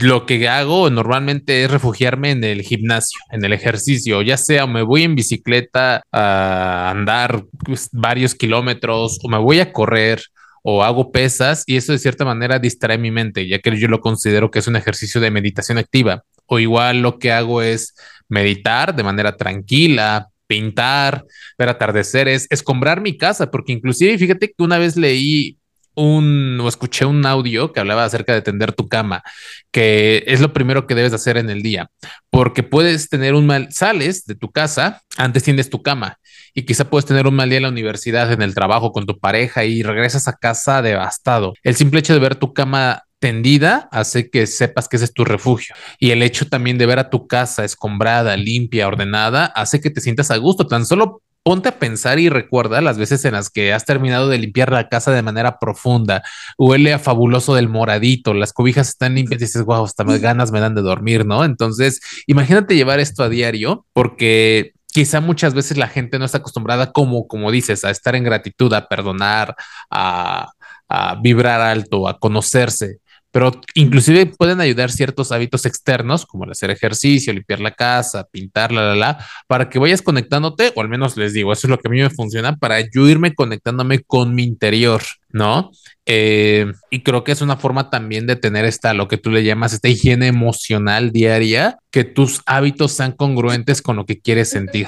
lo 0.00 0.26
que 0.26 0.48
hago 0.48 0.90
normalmente 0.90 1.64
es 1.64 1.70
refugiarme 1.72 2.30
en 2.30 2.44
el 2.44 2.62
gimnasio, 2.62 3.18
en 3.32 3.44
el 3.44 3.52
ejercicio, 3.52 4.22
ya 4.22 4.36
sea 4.36 4.68
me 4.68 4.82
voy 4.82 5.02
en 5.02 5.16
bicicleta 5.16 6.02
a 6.12 6.90
andar 6.90 7.42
varios 7.90 8.36
kilómetros 8.36 9.18
o 9.24 9.28
me 9.28 9.38
voy 9.38 9.58
a 9.58 9.72
correr 9.72 10.22
o 10.68 10.82
hago 10.82 11.12
pesas 11.12 11.62
y 11.64 11.76
eso 11.76 11.92
de 11.92 11.98
cierta 12.00 12.24
manera 12.24 12.58
distrae 12.58 12.98
mi 12.98 13.12
mente, 13.12 13.46
ya 13.46 13.60
que 13.60 13.78
yo 13.78 13.86
lo 13.86 14.00
considero 14.00 14.50
que 14.50 14.58
es 14.58 14.66
un 14.66 14.74
ejercicio 14.74 15.20
de 15.20 15.30
meditación 15.30 15.78
activa. 15.78 16.24
O 16.46 16.58
igual 16.58 17.02
lo 17.02 17.20
que 17.20 17.30
hago 17.30 17.62
es 17.62 17.94
meditar 18.28 18.96
de 18.96 19.04
manera 19.04 19.36
tranquila, 19.36 20.26
pintar, 20.48 21.24
ver 21.56 21.68
atardeceres, 21.68 22.48
escombrar 22.50 23.00
mi 23.00 23.16
casa, 23.16 23.48
porque 23.48 23.72
inclusive 23.74 24.18
fíjate 24.18 24.48
que 24.48 24.64
una 24.64 24.78
vez 24.78 24.96
leí 24.96 25.56
un 25.94 26.58
o 26.60 26.68
escuché 26.68 27.04
un 27.04 27.24
audio 27.24 27.72
que 27.72 27.78
hablaba 27.78 28.02
acerca 28.04 28.34
de 28.34 28.42
tender 28.42 28.72
tu 28.72 28.88
cama, 28.88 29.22
que 29.70 30.24
es 30.26 30.40
lo 30.40 30.52
primero 30.52 30.88
que 30.88 30.96
debes 30.96 31.12
hacer 31.12 31.36
en 31.36 31.48
el 31.48 31.62
día, 31.62 31.90
porque 32.28 32.64
puedes 32.64 33.08
tener 33.08 33.34
un 33.34 33.46
mal, 33.46 33.68
sales 33.70 34.26
de 34.26 34.34
tu 34.34 34.50
casa, 34.50 35.00
antes 35.16 35.44
tiendes 35.44 35.70
tu 35.70 35.80
cama 35.80 36.18
y 36.56 36.62
quizá 36.62 36.88
puedes 36.88 37.04
tener 37.04 37.26
un 37.26 37.34
mal 37.34 37.50
día 37.50 37.58
en 37.58 37.64
la 37.64 37.68
universidad, 37.68 38.32
en 38.32 38.40
el 38.40 38.54
trabajo, 38.54 38.90
con 38.90 39.04
tu 39.04 39.18
pareja 39.18 39.66
y 39.66 39.82
regresas 39.82 40.26
a 40.26 40.32
casa 40.32 40.80
devastado. 40.80 41.52
El 41.62 41.76
simple 41.76 42.00
hecho 42.00 42.14
de 42.14 42.18
ver 42.18 42.36
tu 42.36 42.54
cama 42.54 43.02
tendida 43.18 43.90
hace 43.92 44.30
que 44.30 44.46
sepas 44.46 44.88
que 44.88 44.96
ese 44.96 45.04
es 45.04 45.12
tu 45.12 45.26
refugio. 45.26 45.74
Y 46.00 46.12
el 46.12 46.22
hecho 46.22 46.48
también 46.48 46.78
de 46.78 46.86
ver 46.86 46.98
a 46.98 47.10
tu 47.10 47.26
casa 47.26 47.62
escombrada, 47.62 48.38
limpia, 48.38 48.88
ordenada, 48.88 49.44
hace 49.44 49.82
que 49.82 49.90
te 49.90 50.00
sientas 50.00 50.30
a 50.30 50.38
gusto. 50.38 50.66
Tan 50.66 50.86
solo 50.86 51.20
ponte 51.42 51.68
a 51.68 51.78
pensar 51.78 52.18
y 52.18 52.30
recuerda 52.30 52.80
las 52.80 52.96
veces 52.96 53.26
en 53.26 53.34
las 53.34 53.50
que 53.50 53.74
has 53.74 53.84
terminado 53.84 54.28
de 54.30 54.38
limpiar 54.38 54.72
la 54.72 54.88
casa 54.88 55.12
de 55.12 55.20
manera 55.20 55.58
profunda, 55.58 56.22
huele 56.56 56.94
a 56.94 56.98
fabuloso 56.98 57.54
del 57.54 57.68
moradito, 57.68 58.32
las 58.32 58.54
cobijas 58.54 58.88
están 58.88 59.14
limpias 59.14 59.42
y 59.42 59.44
dices, 59.44 59.62
wow, 59.62 59.84
hasta 59.84 60.04
más 60.04 60.20
ganas 60.20 60.50
me 60.52 60.60
dan 60.60 60.74
de 60.74 60.80
dormir, 60.80 61.26
¿no? 61.26 61.44
Entonces, 61.44 62.00
imagínate 62.26 62.74
llevar 62.74 62.98
esto 62.98 63.22
a 63.22 63.28
diario 63.28 63.86
porque 63.92 64.72
quizá 64.96 65.20
muchas 65.20 65.52
veces 65.52 65.76
la 65.76 65.88
gente 65.88 66.18
no 66.18 66.24
está 66.24 66.38
acostumbrada, 66.38 66.90
como, 66.90 67.28
como 67.28 67.50
dices, 67.50 67.84
a 67.84 67.90
estar 67.90 68.14
en 68.14 68.24
gratitud, 68.24 68.72
a 68.72 68.88
perdonar, 68.88 69.54
a, 69.90 70.48
a 70.88 71.14
vibrar 71.16 71.60
alto, 71.60 72.08
a 72.08 72.18
conocerse 72.18 73.00
pero 73.36 73.52
inclusive 73.74 74.24
pueden 74.24 74.62
ayudar 74.62 74.90
ciertos 74.90 75.30
hábitos 75.30 75.66
externos, 75.66 76.24
como 76.24 76.44
el 76.44 76.52
hacer 76.52 76.70
ejercicio, 76.70 77.34
limpiar 77.34 77.60
la 77.60 77.72
casa, 77.72 78.26
pintar, 78.30 78.72
la, 78.72 78.80
la, 78.80 78.94
la, 78.94 79.26
para 79.46 79.68
que 79.68 79.78
vayas 79.78 80.00
conectándote, 80.00 80.72
o 80.74 80.80
al 80.80 80.88
menos 80.88 81.18
les 81.18 81.34
digo, 81.34 81.52
eso 81.52 81.66
es 81.66 81.70
lo 81.70 81.76
que 81.76 81.88
a 81.88 81.90
mí 81.90 82.00
me 82.00 82.08
funciona 82.08 82.56
para 82.56 82.80
yo 82.80 83.06
irme 83.06 83.34
conectándome 83.34 83.98
con 83.98 84.34
mi 84.34 84.42
interior, 84.42 85.02
¿no? 85.32 85.70
Eh, 86.06 86.72
y 86.90 87.02
creo 87.02 87.24
que 87.24 87.32
es 87.32 87.42
una 87.42 87.58
forma 87.58 87.90
también 87.90 88.26
de 88.26 88.36
tener 88.36 88.64
esta, 88.64 88.94
lo 88.94 89.06
que 89.06 89.18
tú 89.18 89.28
le 89.28 89.44
llamas, 89.44 89.74
esta 89.74 89.90
higiene 89.90 90.28
emocional 90.28 91.12
diaria, 91.12 91.76
que 91.90 92.04
tus 92.04 92.40
hábitos 92.46 92.92
sean 92.92 93.12
congruentes 93.12 93.82
con 93.82 93.96
lo 93.96 94.06
que 94.06 94.18
quieres 94.18 94.48
sentir. 94.48 94.86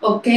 Ok, 0.00 0.28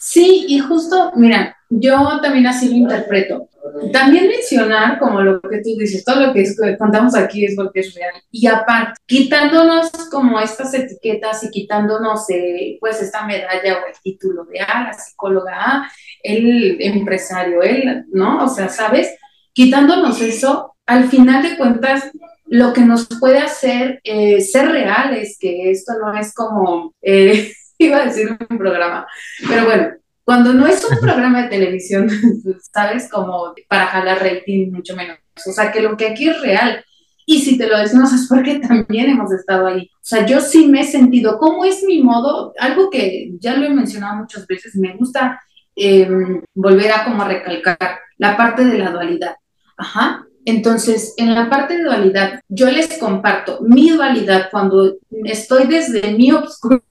sí, 0.00 0.46
y 0.48 0.58
justo, 0.58 1.12
mira, 1.14 1.56
yo 1.70 2.18
también 2.20 2.48
así 2.48 2.68
lo 2.68 2.74
interpreto. 2.74 3.48
También 3.92 4.28
mencionar, 4.28 4.98
como 4.98 5.20
lo 5.20 5.40
que 5.40 5.58
tú 5.58 5.76
dices, 5.78 6.04
todo 6.04 6.26
lo 6.26 6.32
que 6.32 6.44
contamos 6.78 7.14
aquí 7.14 7.44
es 7.44 7.54
porque 7.56 7.80
es 7.80 7.94
real. 7.94 8.14
Y 8.30 8.46
aparte, 8.46 9.00
quitándonos 9.06 9.90
como 10.10 10.40
estas 10.40 10.74
etiquetas 10.74 11.44
y 11.44 11.50
quitándonos 11.50 12.28
eh, 12.30 12.76
pues 12.80 13.00
esta 13.00 13.26
medalla 13.26 13.74
o 13.74 13.86
el 13.86 13.94
título 14.02 14.44
de, 14.44 14.60
ah, 14.60 14.84
la 14.88 14.92
psicóloga, 14.92 15.52
ah, 15.56 15.90
el 16.22 16.76
empresario, 16.80 17.62
él, 17.62 18.04
¿no? 18.12 18.44
O 18.44 18.48
sea, 18.48 18.68
¿sabes? 18.68 19.16
Quitándonos 19.52 20.20
eso, 20.20 20.76
al 20.86 21.08
final 21.08 21.42
de 21.42 21.56
cuentas, 21.56 22.10
lo 22.46 22.72
que 22.72 22.82
nos 22.82 23.06
puede 23.18 23.38
hacer 23.38 24.00
eh, 24.04 24.40
ser 24.40 24.68
reales, 24.68 25.36
que 25.40 25.70
esto 25.70 25.94
no 26.00 26.16
es 26.18 26.32
como, 26.34 26.94
eh, 27.02 27.52
iba 27.78 27.98
a 27.98 28.06
decir 28.06 28.36
un 28.48 28.58
programa, 28.58 29.06
pero 29.48 29.64
bueno, 29.64 29.90
cuando 30.26 30.52
no 30.52 30.66
es 30.66 30.84
un 30.84 30.98
programa 30.98 31.42
de 31.42 31.48
televisión, 31.48 32.10
¿sabes? 32.74 33.08
Como 33.08 33.54
para 33.68 33.86
jalar 33.86 34.18
rating, 34.20 34.72
mucho 34.72 34.96
menos. 34.96 35.18
O 35.46 35.52
sea, 35.52 35.70
que 35.70 35.80
lo 35.80 35.96
que 35.96 36.08
aquí 36.08 36.28
es 36.28 36.40
real. 36.40 36.84
Y 37.24 37.42
si 37.42 37.56
te 37.56 37.68
lo 37.68 37.78
decimos 37.78 38.12
es 38.12 38.26
porque 38.28 38.58
también 38.58 39.08
hemos 39.08 39.32
estado 39.32 39.68
ahí. 39.68 39.88
O 39.94 39.98
sea, 40.02 40.26
yo 40.26 40.40
sí 40.40 40.66
me 40.66 40.80
he 40.80 40.84
sentido, 40.84 41.38
¿cómo 41.38 41.64
es 41.64 41.84
mi 41.84 42.02
modo? 42.02 42.52
Algo 42.58 42.90
que 42.90 43.34
ya 43.38 43.56
lo 43.56 43.66
he 43.66 43.70
mencionado 43.70 44.16
muchas 44.16 44.48
veces, 44.48 44.74
me 44.74 44.96
gusta 44.96 45.40
em, 45.76 46.42
volver 46.54 46.90
a 46.90 47.04
como 47.04 47.22
recalcar 47.24 48.00
la 48.18 48.36
parte 48.36 48.64
de 48.64 48.78
la 48.78 48.90
dualidad. 48.90 49.36
Ajá. 49.76 50.26
Entonces, 50.46 51.12
en 51.18 51.34
la 51.34 51.50
parte 51.50 51.76
de 51.76 51.84
dualidad, 51.84 52.40
yo 52.48 52.70
les 52.70 52.96
comparto 52.98 53.60
mi 53.62 53.90
dualidad 53.90 54.48
cuando 54.50 54.94
estoy 55.24 55.66
desde 55.66 56.12
mi 56.12 56.32
obscuridad 56.32 56.86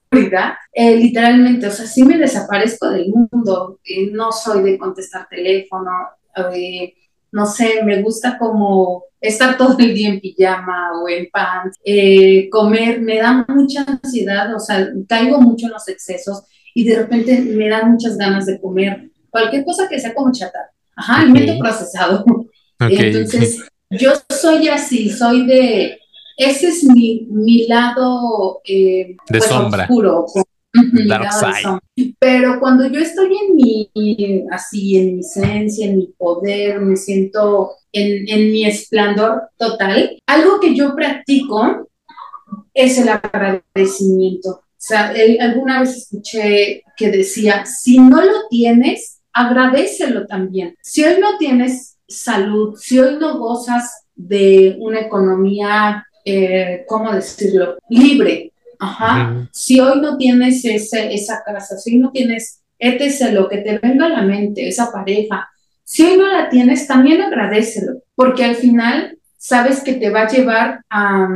eh, 0.72 0.96
literalmente, 0.96 1.66
o 1.66 1.70
sea, 1.70 1.86
sí 1.86 2.04
me 2.04 2.18
desaparezco 2.18 2.88
del 2.90 3.08
mundo, 3.08 3.80
eh, 3.84 4.10
no 4.12 4.30
soy 4.32 4.62
de 4.62 4.78
contestar 4.78 5.26
teléfono, 5.28 5.90
eh, 6.54 6.94
no 7.32 7.46
sé, 7.46 7.82
me 7.84 8.02
gusta 8.02 8.38
como 8.38 9.04
estar 9.20 9.56
todo 9.56 9.76
el 9.78 9.94
día 9.94 10.10
en 10.10 10.20
pijama 10.20 10.92
o 11.00 11.08
en 11.08 11.28
pants, 11.30 11.78
comer, 12.50 13.00
me 13.00 13.18
da 13.18 13.44
mucha 13.48 13.84
ansiedad, 13.84 14.54
o 14.54 14.60
sea, 14.60 14.88
caigo 15.08 15.40
mucho 15.40 15.66
en 15.66 15.72
los 15.72 15.88
excesos 15.88 16.44
y 16.74 16.84
de 16.84 16.96
repente 16.96 17.40
me 17.40 17.68
dan 17.68 17.92
muchas 17.92 18.16
ganas 18.16 18.46
de 18.46 18.60
comer 18.60 19.10
cualquier 19.30 19.64
cosa 19.64 19.88
que 19.88 19.98
sea 19.98 20.14
como 20.14 20.32
chatar, 20.32 20.66
ajá, 20.94 21.20
alimento 21.20 21.58
procesado. 21.58 22.24
Entonces, 22.78 23.60
yo 23.90 24.12
soy 24.28 24.68
así, 24.68 25.10
soy 25.10 25.46
de 25.46 25.98
ese 26.36 26.68
es 26.68 26.84
mi, 26.84 27.26
mi 27.30 27.66
lado 27.66 28.60
eh, 28.64 29.16
de 29.28 29.38
pues, 29.38 29.46
sombra. 29.46 29.84
oscuro. 29.84 30.26
Dark 31.06 31.32
side. 31.32 32.14
Pero 32.18 32.60
cuando 32.60 32.86
yo 32.86 33.00
estoy 33.00 33.34
en 33.34 33.56
mi, 33.56 33.90
así, 34.50 34.98
en 34.98 35.14
mi 35.14 35.20
esencia, 35.20 35.86
en 35.86 35.96
mi 35.96 36.06
poder, 36.18 36.80
me 36.80 36.96
siento 36.96 37.70
en, 37.92 38.28
en 38.28 38.52
mi 38.52 38.66
esplendor 38.66 39.48
total, 39.56 40.18
algo 40.26 40.60
que 40.60 40.74
yo 40.74 40.94
practico 40.94 41.88
es 42.74 42.98
el 42.98 43.08
agradecimiento. 43.08 44.50
O 44.50 44.62
sea, 44.76 45.14
alguna 45.40 45.80
vez 45.80 45.96
escuché 45.96 46.82
que 46.94 47.10
decía, 47.10 47.64
si 47.64 47.98
no 47.98 48.22
lo 48.22 48.46
tienes, 48.50 49.22
agradecelo 49.32 50.26
también. 50.26 50.76
Si 50.82 51.02
hoy 51.02 51.18
no 51.18 51.38
tienes 51.38 51.95
salud, 52.08 52.76
si 52.76 52.98
hoy 52.98 53.16
no 53.18 53.38
gozas 53.38 54.04
de 54.14 54.76
una 54.80 55.00
economía 55.00 56.06
eh, 56.28 56.84
¿cómo 56.88 57.12
decirlo? 57.12 57.76
Libre. 57.88 58.52
Ajá. 58.80 59.48
Si 59.52 59.78
hoy 59.78 60.00
no 60.00 60.18
tienes 60.18 60.64
ese, 60.64 61.14
esa 61.14 61.40
casa, 61.46 61.78
si 61.78 61.94
hoy 61.94 61.98
no 61.98 62.10
tienes 62.10 62.62
etc. 62.78 63.32
lo 63.32 63.48
que 63.48 63.58
te 63.58 63.78
venga 63.78 64.06
a 64.06 64.10
la 64.10 64.22
mente, 64.22 64.68
esa 64.68 64.92
pareja, 64.92 65.48
si 65.84 66.02
hoy 66.02 66.18
no 66.18 66.26
la 66.26 66.50
tienes, 66.50 66.86
también 66.88 67.22
agradecelo, 67.22 68.02
porque 68.16 68.44
al 68.44 68.56
final 68.56 69.16
sabes 69.38 69.82
que 69.82 69.94
te 69.94 70.10
va 70.10 70.22
a 70.22 70.28
llevar 70.28 70.80
a, 70.90 71.28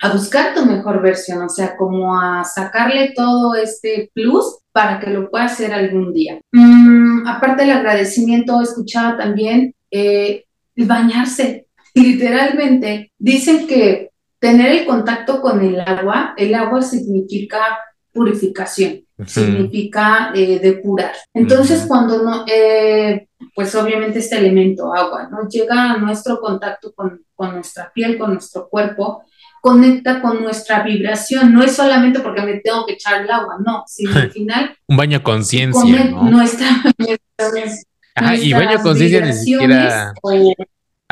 a 0.00 0.12
buscar 0.12 0.54
tu 0.54 0.64
mejor 0.64 1.02
versión, 1.02 1.42
o 1.42 1.48
sea, 1.48 1.76
como 1.76 2.18
a 2.18 2.42
sacarle 2.42 3.12
todo 3.14 3.54
este 3.54 4.10
plus 4.14 4.58
para 4.72 4.98
que 4.98 5.10
lo 5.10 5.30
pueda 5.30 5.44
hacer 5.44 5.72
algún 5.72 6.14
día. 6.14 6.40
Mm, 6.50 7.28
aparte 7.28 7.62
del 7.62 7.72
agradecimiento, 7.72 8.60
escuchaba 8.62 9.18
también 9.18 9.74
eh, 9.90 10.44
bañarse. 10.76 11.66
Literalmente, 11.94 13.12
dicen 13.18 13.66
que 13.66 14.10
tener 14.38 14.72
el 14.72 14.86
contacto 14.86 15.40
con 15.40 15.60
el 15.62 15.80
agua, 15.80 16.34
el 16.36 16.54
agua 16.54 16.82
significa 16.82 17.78
purificación, 18.12 19.04
significa 19.26 20.32
eh, 20.34 20.58
depurar. 20.60 21.12
Entonces, 21.34 21.84
cuando 21.86 22.22
no, 22.22 22.44
eh, 22.46 23.28
pues 23.54 23.74
obviamente 23.74 24.18
este 24.18 24.38
elemento 24.38 24.92
agua, 24.92 25.28
¿no? 25.30 25.48
Llega 25.48 25.92
a 25.92 25.98
nuestro 25.98 26.40
contacto 26.40 26.92
con, 26.94 27.24
con 27.34 27.54
nuestra 27.54 27.92
piel, 27.92 28.18
con 28.18 28.32
nuestro 28.32 28.68
cuerpo, 28.68 29.24
conecta 29.60 30.20
con 30.20 30.42
nuestra 30.42 30.82
vibración. 30.82 31.52
No 31.52 31.62
es 31.62 31.76
solamente 31.76 32.20
porque 32.20 32.42
me 32.42 32.60
tengo 32.60 32.86
que 32.86 32.94
echar 32.94 33.22
el 33.22 33.30
agua, 33.30 33.58
no, 33.64 33.84
sino 33.86 34.12
al 34.16 34.30
final. 34.30 34.76
Un 34.86 34.96
baño 34.96 35.22
conciencia. 35.22 36.04
¿no? 36.04 36.22
Nuestra, 36.24 36.66
Ajá, 38.14 38.36
y 38.36 38.52
baño 38.52 38.82
conciencia 38.82 39.20
ni 39.20 39.32
siquiera. 39.32 40.12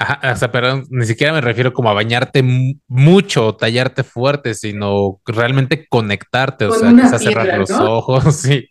Ajá, 0.00 0.32
o 0.32 0.36
sea, 0.36 0.52
perdón, 0.52 0.86
ni 0.90 1.06
siquiera 1.06 1.32
me 1.32 1.40
refiero 1.40 1.72
como 1.72 1.90
a 1.90 1.92
bañarte 1.92 2.44
mucho 2.86 3.46
o 3.48 3.56
tallarte 3.56 4.04
fuerte, 4.04 4.54
sino 4.54 5.20
realmente 5.26 5.88
conectarte, 5.88 6.66
o 6.66 6.72
sea, 6.72 6.92
quizás 6.92 7.20
cerrar 7.20 7.58
los 7.58 7.70
ojos, 7.72 8.36
sí, 8.36 8.68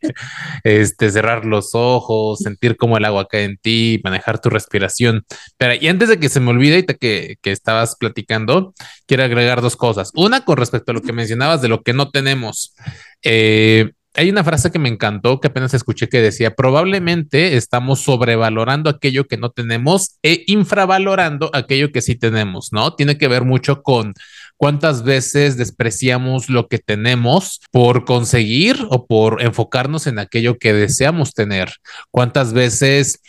este, 0.64 1.12
cerrar 1.12 1.44
los 1.44 1.72
ojos, 1.74 2.40
sentir 2.40 2.78
como 2.78 2.96
el 2.96 3.04
agua 3.04 3.28
cae 3.28 3.44
en 3.44 3.58
ti, 3.58 4.00
manejar 4.06 4.40
tu 4.40 4.50
respiración. 4.50 5.26
Pero 5.58 5.74
y 5.74 5.90
antes 5.90 6.08
de 6.08 6.18
que 6.18 6.30
se 6.30 6.40
me 6.40 6.52
olvide, 6.52 6.78
y 6.78 6.86
que, 6.86 7.36
que 7.42 7.52
estabas 7.52 7.98
platicando, 7.98 8.74
quiero 9.06 9.26
agregar 9.26 9.62
dos 9.62 9.76
cosas. 9.76 10.12
Una 10.16 10.46
con 10.46 10.56
respecto 10.56 10.92
a 10.92 10.96
lo 10.96 11.02
que 11.02 11.12
mencionabas 11.12 11.62
de 11.62 11.68
lo 11.68 11.84
que 11.84 11.92
no 11.92 12.10
tenemos. 12.10 12.74
Eh, 13.22 13.92
hay 14.18 14.32
una 14.32 14.44
frase 14.44 14.72
que 14.72 14.80
me 14.80 14.90
encantó 14.90 15.40
que 15.40 15.48
apenas 15.48 15.76
escuché 15.76 16.10
que 16.10 16.22
decía, 16.22 16.56
probablemente 16.56 17.56
estamos 17.56 18.00
sobrevalorando 18.02 18.90
aquello 18.90 19.28
que 19.28 19.38
no 19.38 19.52
tenemos 19.52 20.18
e 20.24 20.44
infravalorando 20.48 21.52
aquello 21.54 21.92
que 21.92 22.02
sí 22.02 22.16
tenemos, 22.16 22.70
¿no? 22.74 22.96
Tiene 22.96 23.20
que 23.20 23.28
ver 23.28 23.46
mucho 23.46 23.84
con 23.84 24.16
cuántas 24.58 25.04
veces 25.04 25.56
despreciamos 25.56 26.50
lo 26.50 26.68
que 26.68 26.80
tenemos 26.80 27.62
por 27.72 28.06
conseguir 28.06 28.88
o 28.90 29.06
por 29.06 29.44
enfocarnos 29.44 30.08
en 30.08 30.18
aquello 30.18 30.58
que 30.58 30.74
deseamos 30.74 31.36
tener. 31.36 31.74
Cuántas 32.10 32.54
veces 32.54 33.22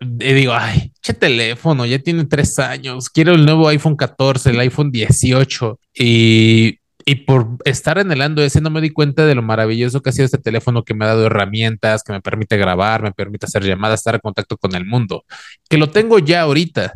eh, 0.00 0.34
digo, 0.34 0.52
ay, 0.54 0.92
che 1.02 1.14
teléfono, 1.14 1.84
ya 1.84 1.98
tiene 1.98 2.24
tres 2.26 2.60
años, 2.60 3.10
quiero 3.10 3.34
el 3.34 3.44
nuevo 3.44 3.66
iPhone 3.66 3.96
14, 3.96 4.50
el 4.50 4.60
iPhone 4.60 4.92
18 4.92 5.80
y 5.94 6.77
y 7.08 7.14
por 7.14 7.56
estar 7.64 7.98
anhelando 7.98 8.42
ese, 8.42 8.60
no 8.60 8.68
me 8.68 8.82
di 8.82 8.90
cuenta 8.90 9.24
de 9.24 9.34
lo 9.34 9.40
maravilloso 9.40 10.02
que 10.02 10.10
ha 10.10 10.12
sido 10.12 10.26
este 10.26 10.36
teléfono 10.36 10.84
que 10.84 10.92
me 10.92 11.06
ha 11.06 11.08
dado 11.08 11.24
herramientas, 11.24 12.02
que 12.02 12.12
me 12.12 12.20
permite 12.20 12.58
grabar, 12.58 13.02
me 13.02 13.12
permite 13.12 13.46
hacer 13.46 13.64
llamadas, 13.64 14.00
estar 14.00 14.16
en 14.16 14.20
contacto 14.20 14.58
con 14.58 14.74
el 14.74 14.84
mundo, 14.84 15.24
que 15.70 15.78
lo 15.78 15.88
tengo 15.88 16.18
ya 16.18 16.42
ahorita. 16.42 16.92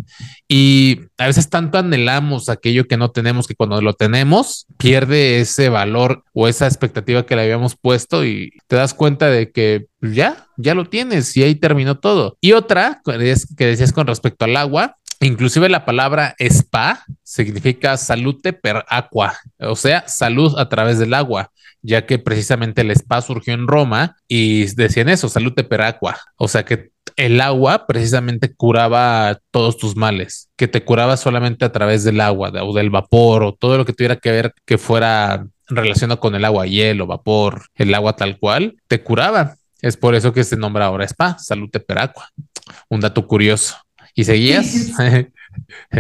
Y 0.46 1.01
a 1.16 1.29
veces 1.29 1.48
tanto 1.48 1.79
anhelamos 1.79 2.51
aquello 2.51 2.87
que 2.87 2.98
no 2.98 3.11
tenemos 3.11 3.46
que 3.46 3.55
cuando 3.55 3.81
lo 3.81 3.94
tenemos 3.94 4.66
pierde 4.77 5.40
ese 5.40 5.70
valor 5.70 6.25
o 6.35 6.46
esa 6.46 6.66
expectativa 6.66 7.25
que 7.25 7.35
le 7.35 7.44
habíamos 7.44 7.75
puesto 7.75 8.22
y 8.22 8.53
te 8.66 8.77
das 8.77 8.92
cuenta 8.92 9.29
de 9.29 9.51
que 9.51 9.87
ya, 10.03 10.48
ya 10.59 10.75
lo 10.75 10.90
tienes 10.90 11.35
y 11.38 11.42
ahí 11.42 11.55
terminó 11.55 12.01
todo. 12.01 12.37
Y 12.42 12.53
otra 12.53 13.01
que 13.07 13.66
decías 13.66 13.94
con 13.94 14.07
respecto 14.07 14.44
al 14.44 14.59
agua, 14.59 14.98
Inclusive 15.23 15.69
la 15.69 15.85
palabra 15.85 16.35
spa 16.41 17.05
significa 17.23 17.97
salute 17.97 18.53
per 18.53 18.85
aqua, 18.89 19.39
o 19.61 19.77
sea, 19.77 20.03
salud 20.09 20.59
a 20.59 20.69
través 20.69 20.99
del 20.99 21.15
agua, 21.15 21.53
ya 21.81 22.07
que 22.07 22.19
precisamente 22.19 22.81
el 22.81 22.91
spa 22.91 23.23
surgió 23.23 23.55
en 23.55 23.69
Roma 23.69 24.17
y 24.27 24.65
decían 24.75 25.09
eso, 25.09 25.29
salute 25.29 25.63
per 25.63 25.83
aqua, 25.83 26.19
o 26.37 26.49
sea 26.49 26.65
que 26.65 26.91
el 27.15 27.41
agua 27.41 27.87
precisamente 27.87 28.53
curaba 28.53 29.39
todos 29.53 29.77
tus 29.77 29.95
males, 29.95 30.49
que 30.57 30.67
te 30.67 30.85
curaba 30.85 31.17
solamente 31.17 31.65
a 31.65 31.71
través 31.71 32.03
del 32.03 32.21
agua 32.21 32.51
o 32.61 32.73
del 32.73 32.91
vapor 32.91 33.45
o 33.45 33.53
todo 33.53 33.79
lo 33.79 33.85
que 33.85 33.93
tuviera 33.93 34.17
que 34.17 34.33
ver 34.33 34.55
que 34.65 34.77
fuera 34.77 35.47
relacionado 35.69 36.19
con 36.19 36.35
el 36.35 36.45
agua, 36.45 36.67
hielo, 36.67 37.07
vapor, 37.07 37.67
el 37.77 37.95
agua 37.95 38.17
tal 38.17 38.39
cual, 38.39 38.77
te 38.89 39.03
curaba. 39.03 39.55
Es 39.81 39.97
por 39.97 40.15
eso 40.15 40.33
que 40.33 40.45
se 40.45 40.57
nombra 40.57 40.87
ahora 40.87 41.05
spa, 41.05 41.39
salute 41.39 41.81
per 41.81 41.99
aqua. 41.99 42.29
Un 42.89 43.01
dato 43.01 43.27
curioso. 43.27 43.77
¿Y 44.14 44.25
seguías? 44.25 44.92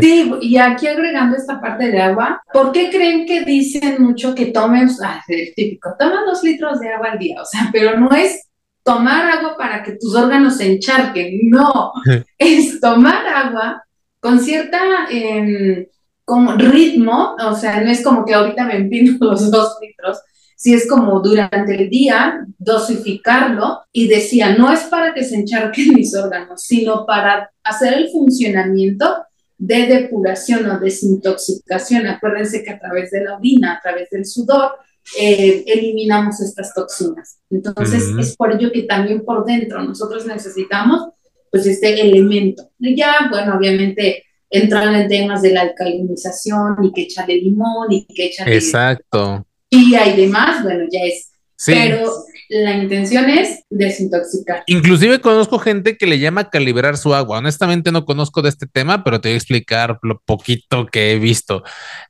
Sí, 0.00 0.32
y 0.40 0.56
aquí 0.56 0.86
agregando 0.86 1.36
esta 1.36 1.60
parte 1.60 1.90
de 1.90 2.00
agua, 2.00 2.42
¿por 2.54 2.72
qué 2.72 2.88
creen 2.90 3.26
que 3.26 3.44
dicen 3.44 4.02
mucho 4.02 4.34
que 4.34 4.46
tomen, 4.46 4.88
ah, 5.04 5.22
el 5.28 5.52
típico, 5.54 5.94
toma 5.98 6.24
dos 6.26 6.42
litros 6.42 6.80
de 6.80 6.88
agua 6.88 7.10
al 7.12 7.18
día? 7.18 7.42
O 7.42 7.44
sea, 7.44 7.68
pero 7.70 7.98
no 7.98 8.10
es 8.12 8.48
tomar 8.82 9.30
agua 9.30 9.56
para 9.56 9.82
que 9.82 9.92
tus 9.92 10.14
órganos 10.14 10.56
se 10.56 10.72
encharquen, 10.72 11.50
no, 11.50 11.92
es 12.38 12.80
tomar 12.80 13.26
agua 13.26 13.84
con 14.20 14.40
cierta 14.40 14.80
em, 15.10 15.86
como 16.24 16.52
ritmo, 16.52 17.36
o 17.38 17.54
sea, 17.54 17.80
no 17.82 17.90
es 17.90 18.02
como 18.02 18.24
que 18.24 18.34
ahorita 18.34 18.64
me 18.64 18.76
empino 18.76 19.16
los 19.20 19.50
dos 19.50 19.76
litros, 19.80 20.18
si 20.62 20.74
es 20.74 20.86
como 20.88 21.18
durante 21.18 21.74
el 21.74 21.90
día, 21.90 22.46
dosificarlo 22.56 23.80
y 23.90 24.06
decía, 24.06 24.54
no 24.56 24.72
es 24.72 24.82
para 24.82 25.12
que 25.12 25.24
se 25.24 25.34
encharquen 25.34 25.88
mis 25.94 26.14
órganos, 26.14 26.62
sino 26.62 27.04
para 27.04 27.50
hacer 27.64 27.94
el 27.94 28.10
funcionamiento 28.10 29.12
de 29.58 29.86
depuración 29.88 30.70
o 30.70 30.78
desintoxicación. 30.78 32.06
Acuérdense 32.06 32.62
que 32.62 32.70
a 32.70 32.78
través 32.78 33.10
de 33.10 33.24
la 33.24 33.38
orina, 33.38 33.72
a 33.74 33.80
través 33.80 34.08
del 34.10 34.24
sudor, 34.24 34.76
eh, 35.18 35.64
eliminamos 35.66 36.40
estas 36.40 36.72
toxinas. 36.72 37.40
Entonces, 37.50 38.04
es 38.20 38.36
por 38.36 38.52
ello 38.52 38.70
que 38.70 38.84
también 38.84 39.24
por 39.24 39.44
dentro 39.44 39.82
nosotros 39.82 40.26
necesitamos 40.26 41.08
pues 41.50 41.66
este 41.66 42.00
elemento. 42.02 42.70
Y 42.78 42.96
ya, 42.96 43.26
bueno, 43.28 43.56
obviamente 43.56 44.22
entran 44.48 44.94
en 44.94 45.08
temas 45.08 45.42
de 45.42 45.54
la 45.54 45.62
alcalinización 45.62 46.76
y 46.84 46.92
que 46.92 47.02
echarle 47.02 47.34
limón 47.34 47.90
y 47.90 48.06
que 48.06 48.26
echarle... 48.26 48.54
Exacto 48.54 49.44
y 49.72 49.94
hay 49.94 50.14
demás, 50.16 50.62
bueno, 50.62 50.84
ya 50.90 51.00
es. 51.00 51.30
Pero 51.64 52.12
la 52.50 52.76
intención 52.76 53.30
es 53.30 53.64
desintoxicar. 53.70 54.64
Inclusive 54.66 55.20
conozco 55.20 55.58
gente 55.58 55.96
que 55.96 56.06
le 56.06 56.18
llama 56.18 56.50
calibrar 56.50 56.98
su 56.98 57.14
agua. 57.14 57.38
Honestamente 57.38 57.90
no 57.90 58.04
conozco 58.04 58.42
de 58.42 58.50
este 58.50 58.66
tema, 58.66 59.02
pero 59.02 59.20
te 59.20 59.28
voy 59.28 59.34
a 59.34 59.36
explicar 59.38 59.98
lo 60.02 60.20
poquito 60.26 60.86
que 60.86 61.12
he 61.12 61.18
visto. 61.18 61.62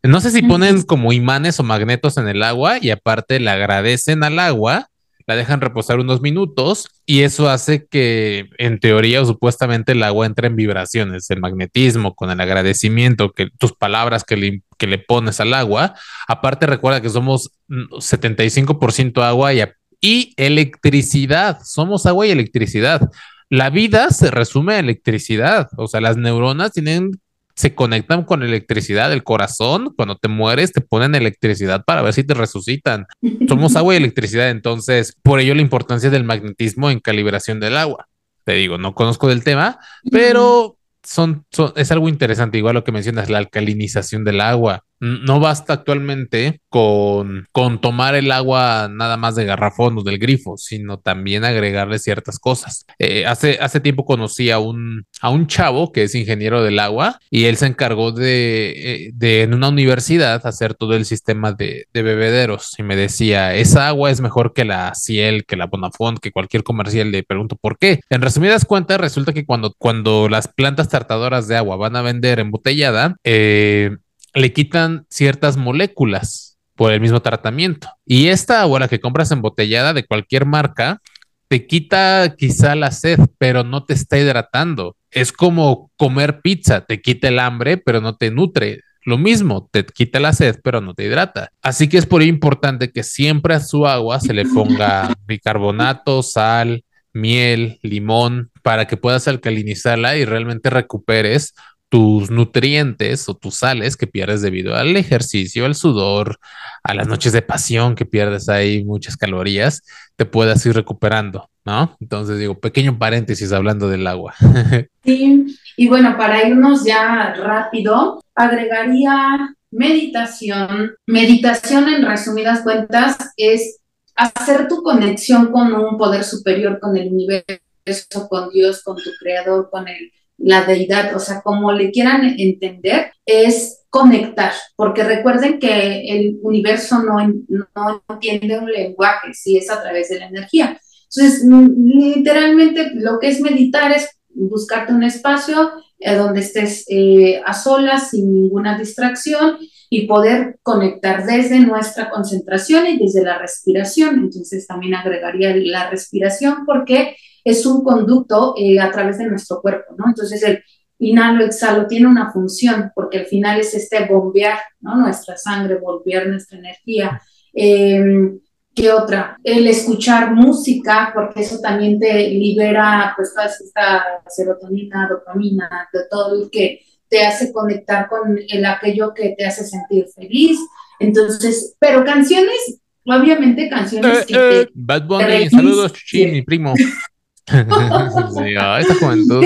No 0.02 0.20
sé 0.20 0.30
si 0.30 0.42
ponen 0.42 0.82
como 0.82 1.12
imanes 1.12 1.60
o 1.60 1.62
magnetos 1.62 2.16
en 2.16 2.28
el 2.28 2.42
agua 2.42 2.78
y 2.80 2.90
aparte 2.90 3.38
le 3.38 3.50
agradecen 3.50 4.24
al 4.24 4.40
agua 4.40 4.88
la 5.26 5.36
dejan 5.36 5.60
reposar 5.60 5.98
unos 6.00 6.20
minutos 6.20 6.88
y 7.06 7.22
eso 7.22 7.48
hace 7.48 7.86
que 7.86 8.48
en 8.58 8.78
teoría 8.80 9.22
o 9.22 9.24
supuestamente 9.24 9.92
el 9.92 10.02
agua 10.02 10.26
entre 10.26 10.48
en 10.48 10.56
vibraciones, 10.56 11.30
el 11.30 11.40
magnetismo 11.40 12.14
con 12.14 12.30
el 12.30 12.40
agradecimiento, 12.40 13.32
que 13.32 13.48
tus 13.58 13.72
palabras 13.72 14.24
que 14.24 14.36
le, 14.36 14.62
que 14.78 14.86
le 14.86 14.98
pones 14.98 15.40
al 15.40 15.54
agua. 15.54 15.94
Aparte 16.28 16.66
recuerda 16.66 17.00
que 17.00 17.10
somos 17.10 17.50
75% 17.68 19.22
agua 19.22 19.54
y, 19.54 19.62
y 20.00 20.34
electricidad, 20.36 21.60
somos 21.64 22.06
agua 22.06 22.26
y 22.26 22.30
electricidad. 22.30 23.10
La 23.48 23.70
vida 23.70 24.10
se 24.10 24.30
resume 24.30 24.74
a 24.74 24.78
electricidad, 24.78 25.68
o 25.76 25.86
sea, 25.86 26.00
las 26.00 26.16
neuronas 26.16 26.72
tienen 26.72 27.20
se 27.54 27.74
conectan 27.74 28.24
con 28.24 28.42
electricidad. 28.42 29.12
El 29.12 29.24
corazón, 29.24 29.92
cuando 29.96 30.16
te 30.16 30.28
mueres, 30.28 30.72
te 30.72 30.80
ponen 30.80 31.14
electricidad 31.14 31.84
para 31.84 32.02
ver 32.02 32.12
si 32.12 32.24
te 32.24 32.34
resucitan. 32.34 33.06
Somos 33.48 33.76
agua 33.76 33.94
y 33.94 33.98
electricidad, 33.98 34.50
entonces 34.50 35.16
por 35.22 35.40
ello 35.40 35.54
la 35.54 35.62
importancia 35.62 36.10
del 36.10 36.24
magnetismo 36.24 36.90
en 36.90 37.00
calibración 37.00 37.60
del 37.60 37.76
agua. 37.76 38.08
Te 38.44 38.54
digo, 38.54 38.78
no 38.78 38.94
conozco 38.94 39.28
del 39.28 39.44
tema, 39.44 39.78
pero 40.10 40.76
son, 41.02 41.44
es 41.76 41.92
algo 41.92 42.08
interesante, 42.08 42.58
igual 42.58 42.74
lo 42.74 42.84
que 42.84 42.92
mencionas, 42.92 43.30
la 43.30 43.38
alcalinización 43.38 44.24
del 44.24 44.40
agua. 44.40 44.84
No 45.02 45.40
basta 45.40 45.72
actualmente 45.72 46.60
con, 46.68 47.46
con 47.50 47.80
tomar 47.80 48.14
el 48.14 48.30
agua 48.30 48.88
nada 48.88 49.16
más 49.16 49.34
de 49.34 49.44
garrafón 49.44 49.98
o 49.98 50.02
del 50.04 50.20
grifo, 50.20 50.56
sino 50.56 51.00
también 51.00 51.44
agregarle 51.44 51.98
ciertas 51.98 52.38
cosas. 52.38 52.86
Eh, 53.00 53.26
hace, 53.26 53.58
hace 53.60 53.80
tiempo 53.80 54.04
conocí 54.04 54.52
a 54.52 54.60
un, 54.60 55.04
a 55.20 55.30
un 55.30 55.48
chavo 55.48 55.90
que 55.90 56.04
es 56.04 56.14
ingeniero 56.14 56.62
del 56.62 56.78
agua 56.78 57.18
y 57.30 57.46
él 57.46 57.56
se 57.56 57.66
encargó 57.66 58.12
de, 58.12 58.74
eh, 58.76 59.10
de 59.14 59.42
en 59.42 59.54
una 59.54 59.70
universidad 59.70 60.46
hacer 60.46 60.74
todo 60.74 60.94
el 60.94 61.04
sistema 61.04 61.50
de, 61.50 61.86
de, 61.92 62.02
bebederos 62.02 62.74
y 62.78 62.84
me 62.84 62.94
decía, 62.94 63.56
esa 63.56 63.88
agua 63.88 64.12
es 64.12 64.20
mejor 64.20 64.52
que 64.52 64.64
la 64.64 64.94
Ciel, 64.94 65.44
que 65.46 65.56
la 65.56 65.66
Bonafont, 65.66 66.20
que 66.20 66.30
cualquier 66.30 66.62
comercial. 66.62 67.10
Le 67.10 67.24
pregunto 67.24 67.56
por 67.56 67.76
qué. 67.76 68.00
En 68.08 68.22
resumidas 68.22 68.64
cuentas, 68.64 69.00
resulta 69.00 69.32
que 69.32 69.44
cuando, 69.44 69.74
cuando 69.76 70.28
las 70.28 70.46
plantas 70.46 70.88
tratadoras 70.88 71.48
de 71.48 71.56
agua 71.56 71.76
van 71.76 71.96
a 71.96 72.02
vender 72.02 72.38
embotellada, 72.38 73.16
eh, 73.24 73.96
le 74.34 74.52
quitan 74.52 75.06
ciertas 75.10 75.56
moléculas 75.56 76.58
por 76.74 76.92
el 76.92 77.00
mismo 77.00 77.20
tratamiento. 77.20 77.88
Y 78.06 78.28
esta 78.28 78.62
agua, 78.62 78.80
la 78.80 78.88
que 78.88 79.00
compras 79.00 79.30
embotellada 79.30 79.92
de 79.92 80.04
cualquier 80.04 80.46
marca, 80.46 81.00
te 81.48 81.66
quita 81.66 82.34
quizá 82.36 82.74
la 82.74 82.90
sed, 82.90 83.20
pero 83.38 83.62
no 83.62 83.84
te 83.84 83.92
está 83.92 84.18
hidratando. 84.18 84.96
Es 85.10 85.32
como 85.32 85.90
comer 85.96 86.40
pizza, 86.40 86.86
te 86.86 87.02
quita 87.02 87.28
el 87.28 87.38
hambre, 87.38 87.76
pero 87.76 88.00
no 88.00 88.16
te 88.16 88.30
nutre. 88.30 88.80
Lo 89.04 89.18
mismo, 89.18 89.68
te 89.70 89.84
quita 89.84 90.18
la 90.18 90.32
sed, 90.32 90.60
pero 90.64 90.80
no 90.80 90.94
te 90.94 91.04
hidrata. 91.04 91.50
Así 91.60 91.88
que 91.88 91.98
es 91.98 92.06
por 92.06 92.22
ello 92.22 92.30
importante 92.30 92.90
que 92.90 93.02
siempre 93.02 93.54
a 93.54 93.60
su 93.60 93.86
agua 93.86 94.20
se 94.20 94.32
le 94.32 94.46
ponga 94.46 95.12
bicarbonato, 95.26 96.22
sal, 96.22 96.84
miel, 97.12 97.78
limón, 97.82 98.50
para 98.62 98.86
que 98.86 98.96
puedas 98.96 99.28
alcalinizarla 99.28 100.16
y 100.16 100.24
realmente 100.24 100.70
recuperes 100.70 101.54
tus 101.92 102.30
nutrientes 102.30 103.28
o 103.28 103.34
tus 103.34 103.56
sales 103.56 103.98
que 103.98 104.06
pierdes 104.06 104.40
debido 104.40 104.74
al 104.74 104.96
ejercicio, 104.96 105.66
al 105.66 105.74
sudor, 105.74 106.38
a 106.82 106.94
las 106.94 107.06
noches 107.06 107.34
de 107.34 107.42
pasión 107.42 107.96
que 107.96 108.06
pierdes 108.06 108.48
ahí 108.48 108.82
muchas 108.82 109.14
calorías, 109.14 109.82
te 110.16 110.24
puedas 110.24 110.64
ir 110.64 110.74
recuperando, 110.74 111.50
¿no? 111.66 111.94
Entonces 112.00 112.38
digo, 112.38 112.58
pequeño 112.58 112.98
paréntesis 112.98 113.52
hablando 113.52 113.90
del 113.90 114.06
agua. 114.06 114.34
Sí, 115.04 115.58
y 115.76 115.88
bueno, 115.88 116.16
para 116.16 116.46
irnos 116.46 116.84
ya 116.84 117.34
rápido, 117.34 118.22
agregaría 118.36 119.54
meditación. 119.72 120.92
Meditación 121.06 121.88
en 121.88 122.06
resumidas 122.06 122.62
cuentas 122.62 123.18
es 123.36 123.80
hacer 124.14 124.68
tu 124.68 124.84
conexión 124.84 125.50
con 125.50 125.74
un 125.74 125.98
poder 125.98 126.22
superior, 126.22 126.78
con 126.80 126.96
el 126.96 127.08
universo, 127.08 128.28
con 128.30 128.48
Dios, 128.50 128.84
con 128.84 128.96
tu 128.96 129.10
creador, 129.20 129.68
con 129.70 129.88
el, 129.88 130.12
la 130.42 130.64
deidad, 130.64 131.14
o 131.14 131.18
sea, 131.18 131.40
como 131.42 131.72
le 131.72 131.90
quieran 131.90 132.34
entender, 132.38 133.12
es 133.24 133.84
conectar, 133.88 134.52
porque 134.76 135.04
recuerden 135.04 135.58
que 135.58 136.02
el 136.08 136.38
universo 136.42 137.02
no, 137.02 137.16
no 137.48 138.02
entiende 138.08 138.58
un 138.58 138.70
lenguaje, 138.70 139.34
si 139.34 139.58
es 139.58 139.70
a 139.70 139.82
través 139.82 140.08
de 140.08 140.18
la 140.18 140.26
energía. 140.26 140.80
Entonces, 141.14 141.44
literalmente 141.44 142.90
lo 142.94 143.18
que 143.18 143.28
es 143.28 143.40
meditar 143.40 143.92
es 143.92 144.08
buscarte 144.34 144.94
un 144.94 145.02
espacio 145.02 145.72
eh, 145.98 146.14
donde 146.14 146.40
estés 146.40 146.84
eh, 146.88 147.40
a 147.44 147.52
solas, 147.52 148.10
sin 148.10 148.32
ninguna 148.32 148.78
distracción 148.78 149.58
y 149.90 150.06
poder 150.06 150.58
conectar 150.62 151.26
desde 151.26 151.60
nuestra 151.60 152.08
concentración 152.10 152.86
y 152.86 152.98
desde 152.98 153.22
la 153.22 153.38
respiración. 153.38 154.20
Entonces 154.20 154.66
también 154.66 154.94
agregaría 154.94 155.54
la 155.54 155.90
respiración 155.90 156.64
porque 156.66 157.14
es 157.44 157.66
un 157.66 157.82
conducto 157.82 158.54
eh, 158.56 158.80
a 158.80 158.90
través 158.90 159.18
de 159.18 159.26
nuestro 159.26 159.60
cuerpo, 159.60 159.94
¿no? 159.96 160.04
Entonces 160.08 160.42
el 160.42 160.62
inhalo, 160.98 161.44
exhalo 161.44 161.86
tiene 161.86 162.06
una 162.06 162.32
función 162.32 162.92
porque 162.94 163.18
al 163.18 163.26
final 163.26 163.60
es 163.60 163.74
este 163.74 164.06
bombear, 164.06 164.58
¿no? 164.80 164.96
Nuestra 164.96 165.36
sangre, 165.36 165.78
bombear 165.78 166.28
nuestra 166.28 166.58
energía. 166.58 167.20
Em, 167.52 168.38
¿Qué 168.74 168.90
otra? 168.90 169.36
El 169.44 169.66
escuchar 169.66 170.32
música, 170.32 171.10
porque 171.14 171.42
eso 171.42 171.60
también 171.60 171.98
te 171.98 172.30
libera, 172.30 173.12
pues, 173.14 173.34
toda 173.34 173.46
esta 173.46 174.02
serotonina, 174.28 175.08
dopamina, 175.10 175.68
de 175.92 176.00
todo 176.10 176.36
lo 176.36 176.50
que 176.50 176.80
te 177.06 177.22
hace 177.22 177.52
conectar 177.52 178.08
con 178.08 178.38
el, 178.48 178.64
aquello 178.64 179.12
que 179.12 179.34
te 179.36 179.44
hace 179.44 179.64
sentir 179.64 180.06
feliz. 180.14 180.58
Entonces, 180.98 181.76
pero 181.78 182.02
canciones, 182.02 182.80
obviamente 183.04 183.68
canciones 183.68 184.22
eh, 184.22 184.26
que 184.26 184.60
eh, 184.62 184.68
Bad 184.72 185.06
Bunny, 185.06 185.50
saludos, 185.50 185.92
Chuchi, 185.92 186.26
mi 186.28 186.40
primo. 186.40 186.72
sí, 187.46 188.54
esa 188.80 188.94
juventud. 189.00 189.44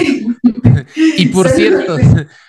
y 1.17 1.27
por 1.29 1.49
cierto, 1.49 1.97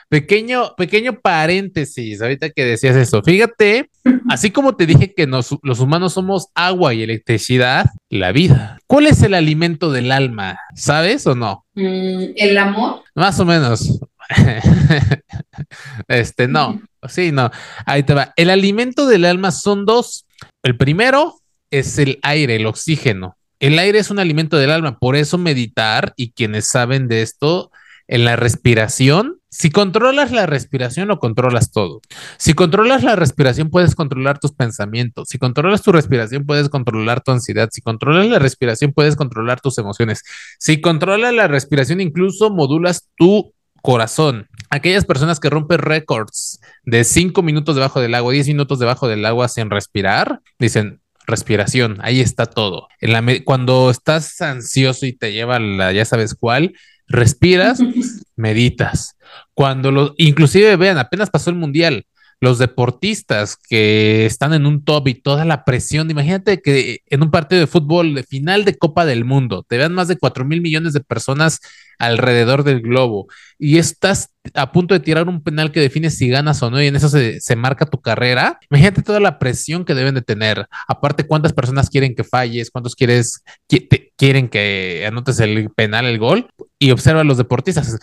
pequeño, 0.10 0.76
pequeño 0.76 1.20
paréntesis, 1.20 2.22
ahorita 2.22 2.50
que 2.50 2.66
decías 2.66 2.96
eso, 2.96 3.22
fíjate, 3.24 3.90
así 4.30 4.52
como 4.52 4.76
te 4.76 4.86
dije 4.86 5.14
que 5.14 5.28
los 5.28 5.80
humanos 5.80 6.14
somos 6.14 6.48
agua 6.56 6.94
y 6.94 7.04
electricidad, 7.04 7.86
la 8.10 8.32
vida. 8.32 8.80
¿Cuál 8.88 9.08
es 9.08 9.22
el 9.24 9.34
alimento 9.34 9.92
del 9.92 10.12
alma? 10.12 10.60
¿Sabes 10.76 11.26
o 11.28 11.36
no? 11.36 11.66
Mm, 11.76 12.24
el 12.36 12.58
amor. 12.58 13.04
Más 13.16 13.40
o 13.40 13.46
menos. 13.46 14.00
este, 16.08 16.48
no, 16.48 16.82
sí, 17.08 17.32
no. 17.32 17.50
Ahí 17.86 18.04
te 18.04 18.14
va. 18.14 18.34
El 18.36 18.50
alimento 18.50 19.08
del 19.08 19.26
alma 19.26 19.52
son 19.52 19.86
dos. 19.86 20.26
El 20.64 20.78
primero 20.78 21.36
es 21.72 21.98
el 21.98 22.20
aire, 22.22 22.56
el 22.58 22.66
oxígeno. 22.66 23.38
El 23.60 23.80
aire 23.80 24.00
es 24.00 24.12
un 24.12 24.20
alimento 24.20 24.58
del 24.58 24.72
alma, 24.72 25.00
por 25.00 25.16
eso 25.16 25.38
meditar 25.38 26.14
y 26.16 26.32
quienes 26.32 26.68
saben 26.68 27.08
de 27.08 27.22
esto, 27.22 27.72
en 28.08 28.24
la 28.24 28.36
respiración, 28.36 29.38
si 29.50 29.70
controlas 29.70 30.32
la 30.32 30.46
respiración, 30.46 31.08
lo 31.08 31.20
controlas 31.20 31.72
todo. 31.72 32.02
Si 32.38 32.54
controlas 32.54 33.04
la 33.04 33.16
respiración, 33.16 33.70
puedes 33.70 33.96
controlar 33.96 34.40
tus 34.40 34.52
pensamientos. 34.52 35.30
Si 35.30 35.38
controlas 35.38 35.82
tu 35.82 35.92
respiración, 35.92 36.46
puedes 36.46 36.70
controlar 36.70 37.22
tu 37.22 37.32
ansiedad. 37.32 37.70
Si 37.72 37.82
controlas 37.82 38.28
la 38.28 38.40
respiración, 38.40 38.94
puedes 38.94 39.16
controlar 39.16 39.60
tus 39.60 39.78
emociones. 39.78 40.24
Si 40.60 40.80
controlas 40.80 41.34
la 41.34 41.48
respiración, 41.48 42.02
incluso 42.02 42.50
modulas 42.50 43.10
tu 43.16 43.54
corazón. 43.82 44.48
Aquellas 44.70 45.06
personas 45.06 45.40
que 45.40 45.50
rompen 45.50 45.80
récords 45.80 46.60
de 46.84 47.04
5 47.04 47.42
minutos 47.42 47.76
debajo 47.76 48.00
del 48.00 48.16
agua, 48.16 48.34
10 48.34 48.48
minutos 48.50 48.80
debajo 48.80 49.08
del 49.08 49.26
agua 49.26 49.48
sin 49.48 49.70
respirar, 49.70 50.42
dicen 50.60 51.02
respiración, 51.28 51.98
ahí 52.02 52.22
está 52.22 52.46
todo. 52.46 52.88
En 53.00 53.12
la 53.12 53.24
cuando 53.44 53.92
estás 53.92 54.42
ansioso 54.42 55.06
y 55.06 55.14
te 55.14 55.34
lleva 55.34 55.60
la 55.60 55.92
ya 55.92 56.06
sabes 56.06 56.34
cuál, 56.34 56.74
respiras, 57.08 57.80
meditas. 58.36 59.18
Cuando 59.54 59.92
lo, 59.92 60.14
inclusive 60.18 60.76
vean, 60.78 60.98
apenas 60.98 61.30
pasó 61.30 61.50
el 61.50 61.58
mundial, 61.58 62.06
los 62.40 62.60
deportistas 62.60 63.58
que 63.58 64.26
están 64.26 64.54
en 64.54 64.66
un 64.66 64.84
top 64.84 65.08
y 65.08 65.16
toda 65.16 65.46
la 65.46 65.66
presión, 65.66 66.12
imagínate 66.12 66.62
que 66.62 67.00
en 67.08 67.24
un 67.24 67.32
partido 67.32 67.62
de 67.62 67.68
fútbol 67.68 68.14
de 68.14 68.24
final 68.24 68.64
de 68.64 68.78
Copa 68.78 69.06
del 69.06 69.26
Mundo 69.26 69.66
te 69.68 69.78
vean 69.78 69.94
más 69.94 70.08
de 70.08 70.18
4 70.18 70.46
mil 70.46 70.62
millones 70.62 70.94
de 70.94 71.00
personas 71.00 71.60
alrededor 71.98 72.64
del 72.64 72.82
globo 72.82 73.28
y 73.58 73.80
estás 73.80 74.30
a 74.54 74.72
punto 74.72 74.94
de 74.94 75.00
tirar 75.00 75.28
un 75.28 75.42
penal 75.42 75.72
que 75.72 75.80
define 75.80 76.12
si 76.12 76.30
ganas 76.30 76.62
o 76.62 76.70
no 76.70 76.82
y 76.82 76.88
en 76.88 76.96
eso 76.96 77.10
se, 77.10 77.56
marca 77.56 77.86
tu 77.86 78.00
carrera, 78.00 78.60
imagínate 78.70 79.02
toda 79.02 79.20
la 79.20 79.40
presión 79.40 79.84
que 79.84 79.96
deben 79.96 80.16
de 80.16 80.22
tener. 80.22 80.68
Aparte, 80.88 81.26
cuántas 81.26 81.54
personas 81.54 81.90
quieren 81.90 82.16
que 82.16 82.24
falles, 82.24 82.70
cuántos 82.72 82.96
quieres, 82.96 83.44
quieren 84.16 84.48
que 84.48 85.04
anotes 85.08 85.40
el 85.40 85.70
penal, 85.72 86.06
el 86.06 86.20
gol 86.20 86.50
y 86.80 86.92
observa 86.92 87.22
a 87.22 87.24
los 87.24 87.38
deportistas 87.38 87.98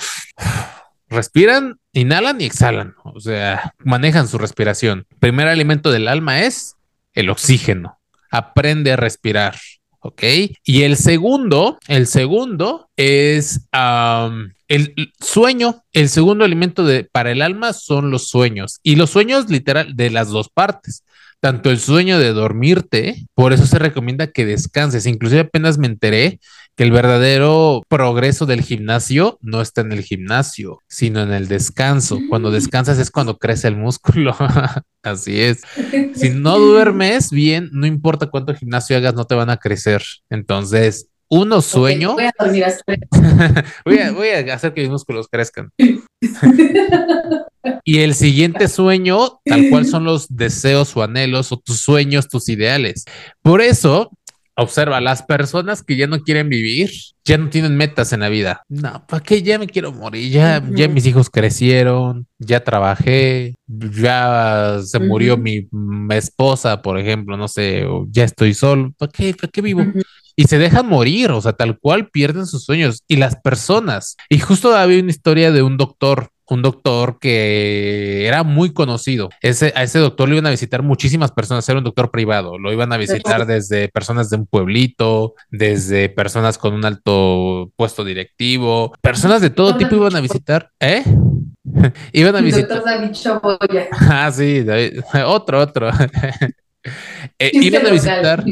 respiran, 1.08 1.78
inhalan 1.92 2.40
y 2.40 2.44
exhalan, 2.44 2.94
o 3.04 3.20
sea, 3.20 3.74
manejan 3.78 4.28
su 4.28 4.38
respiración. 4.38 5.06
primer 5.20 5.48
alimento 5.48 5.90
del 5.90 6.08
alma 6.08 6.42
es 6.42 6.76
el 7.12 7.30
oxígeno. 7.30 7.98
Aprende 8.30 8.92
a 8.92 8.96
respirar, 8.96 9.56
¿ok? 10.00 10.22
Y 10.64 10.82
el 10.82 10.96
segundo, 10.96 11.78
el 11.86 12.06
segundo 12.06 12.90
es 12.96 13.68
el 14.68 15.12
sueño. 15.20 15.84
El 15.92 16.08
segundo 16.08 16.44
alimento 16.44 16.84
para 17.12 17.30
el 17.30 17.42
alma 17.42 17.72
son 17.72 18.10
los 18.10 18.28
sueños 18.28 18.80
y 18.82 18.96
los 18.96 19.10
sueños 19.10 19.48
literal 19.50 19.94
de 19.94 20.10
las 20.10 20.28
dos 20.28 20.48
partes 20.48 21.04
tanto 21.44 21.70
el 21.70 21.78
sueño 21.78 22.18
de 22.18 22.32
dormirte, 22.32 23.26
por 23.34 23.52
eso 23.52 23.66
se 23.66 23.78
recomienda 23.78 24.28
que 24.28 24.46
descanses. 24.46 25.04
Inclusive 25.04 25.42
apenas 25.42 25.76
me 25.76 25.86
enteré 25.86 26.40
que 26.76 26.82
el 26.84 26.90
verdadero 26.90 27.82
progreso 27.88 28.46
del 28.46 28.62
gimnasio 28.62 29.38
no 29.40 29.60
está 29.60 29.82
en 29.82 29.92
el 29.92 30.02
gimnasio, 30.02 30.80
sino 30.88 31.22
en 31.22 31.32
el 31.32 31.46
descanso. 31.46 32.18
Cuando 32.28 32.50
mm. 32.50 32.52
descansas 32.52 32.98
es 32.98 33.10
cuando 33.10 33.38
crece 33.38 33.68
el 33.68 33.76
músculo. 33.76 34.34
Así 35.02 35.40
es. 35.40 35.62
Si 36.14 36.30
no 36.30 36.58
duermes 36.58 37.30
bien, 37.30 37.70
no 37.72 37.86
importa 37.86 38.26
cuánto 38.30 38.54
gimnasio 38.54 38.96
hagas, 38.96 39.14
no 39.14 39.24
te 39.24 39.34
van 39.34 39.50
a 39.50 39.56
crecer. 39.56 40.02
Entonces, 40.30 41.08
uno 41.28 41.60
sueño. 41.60 42.14
voy, 42.14 42.24
a 42.24 42.32
dormir 42.38 42.64
voy, 43.84 43.98
a, 43.98 44.12
voy 44.12 44.28
a 44.28 44.54
hacer 44.54 44.72
que 44.72 44.82
mis 44.82 44.90
músculos 44.90 45.28
crezcan. 45.28 45.70
y 47.84 47.98
el 47.98 48.14
siguiente 48.14 48.68
sueño, 48.68 49.40
tal 49.44 49.68
cual 49.70 49.86
son 49.86 50.04
los 50.04 50.34
deseos 50.34 50.96
o 50.96 51.02
anhelos 51.02 51.50
o 51.52 51.58
tus 51.58 51.80
sueños, 51.80 52.28
tus 52.28 52.48
ideales. 52.48 53.04
Por 53.42 53.60
eso, 53.60 54.10
observa, 54.56 55.00
las 55.00 55.22
personas 55.22 55.82
que 55.82 55.96
ya 55.96 56.06
no 56.06 56.20
quieren 56.20 56.48
vivir, 56.48 56.90
ya 57.24 57.38
no 57.38 57.48
tienen 57.48 57.76
metas 57.76 58.12
en 58.12 58.20
la 58.20 58.28
vida. 58.28 58.62
No, 58.68 59.04
¿para 59.06 59.22
qué 59.22 59.42
ya 59.42 59.58
me 59.58 59.66
quiero 59.66 59.92
morir? 59.92 60.30
Ya, 60.30 60.62
ya 60.70 60.88
mis 60.88 61.06
hijos 61.06 61.30
crecieron, 61.30 62.26
ya 62.38 62.62
trabajé, 62.62 63.54
ya 63.66 64.78
se 64.84 64.98
murió 64.98 65.36
mi 65.36 65.68
esposa, 66.10 66.82
por 66.82 66.98
ejemplo, 66.98 67.36
no 67.36 67.48
sé, 67.48 67.84
ya 68.08 68.24
estoy 68.24 68.54
solo. 68.54 68.92
¿Para 68.98 69.10
qué? 69.10 69.34
¿Para 69.34 69.50
qué 69.50 69.60
vivo? 69.60 69.84
y 70.36 70.44
se 70.44 70.58
dejan 70.58 70.88
morir, 70.88 71.30
o 71.30 71.40
sea, 71.40 71.52
tal 71.52 71.78
cual 71.78 72.08
pierden 72.08 72.46
sus 72.46 72.64
sueños. 72.64 73.02
Y 73.08 73.16
las 73.16 73.36
personas, 73.36 74.16
y 74.28 74.38
justo 74.38 74.74
había 74.74 75.00
una 75.00 75.10
historia 75.10 75.52
de 75.52 75.62
un 75.62 75.76
doctor 75.76 76.30
un 76.48 76.62
doctor 76.62 77.18
que 77.18 78.26
era 78.26 78.42
muy 78.42 78.72
conocido. 78.72 79.30
Ese, 79.40 79.72
a 79.76 79.82
ese 79.82 79.98
doctor 79.98 80.28
lo 80.28 80.34
iban 80.34 80.46
a 80.46 80.50
visitar 80.50 80.82
muchísimas 80.82 81.32
personas, 81.32 81.68
era 81.68 81.78
un 81.78 81.84
doctor 81.84 82.10
privado, 82.10 82.58
lo 82.58 82.72
iban 82.72 82.92
a 82.92 82.96
visitar 82.96 83.46
desde 83.46 83.88
personas 83.88 84.30
de 84.30 84.36
un 84.36 84.46
pueblito, 84.46 85.34
desde 85.50 86.08
personas 86.08 86.58
con 86.58 86.74
un 86.74 86.84
alto 86.84 87.70
puesto 87.76 88.04
directivo, 88.04 88.92
personas 89.00 89.40
de 89.40 89.50
todo 89.50 89.76
tipo 89.76 89.96
iban 89.96 90.16
a 90.16 90.20
visitar, 90.20 90.70
¿eh? 90.80 91.04
iban 92.12 92.36
a 92.36 92.40
visitar. 92.40 92.82
Ah, 93.92 94.30
sí, 94.32 94.64
otro, 95.26 95.60
otro. 95.60 95.90
Eh, 97.38 97.50
iban 97.54 97.86
a 97.86 97.90
visitar 97.90 98.44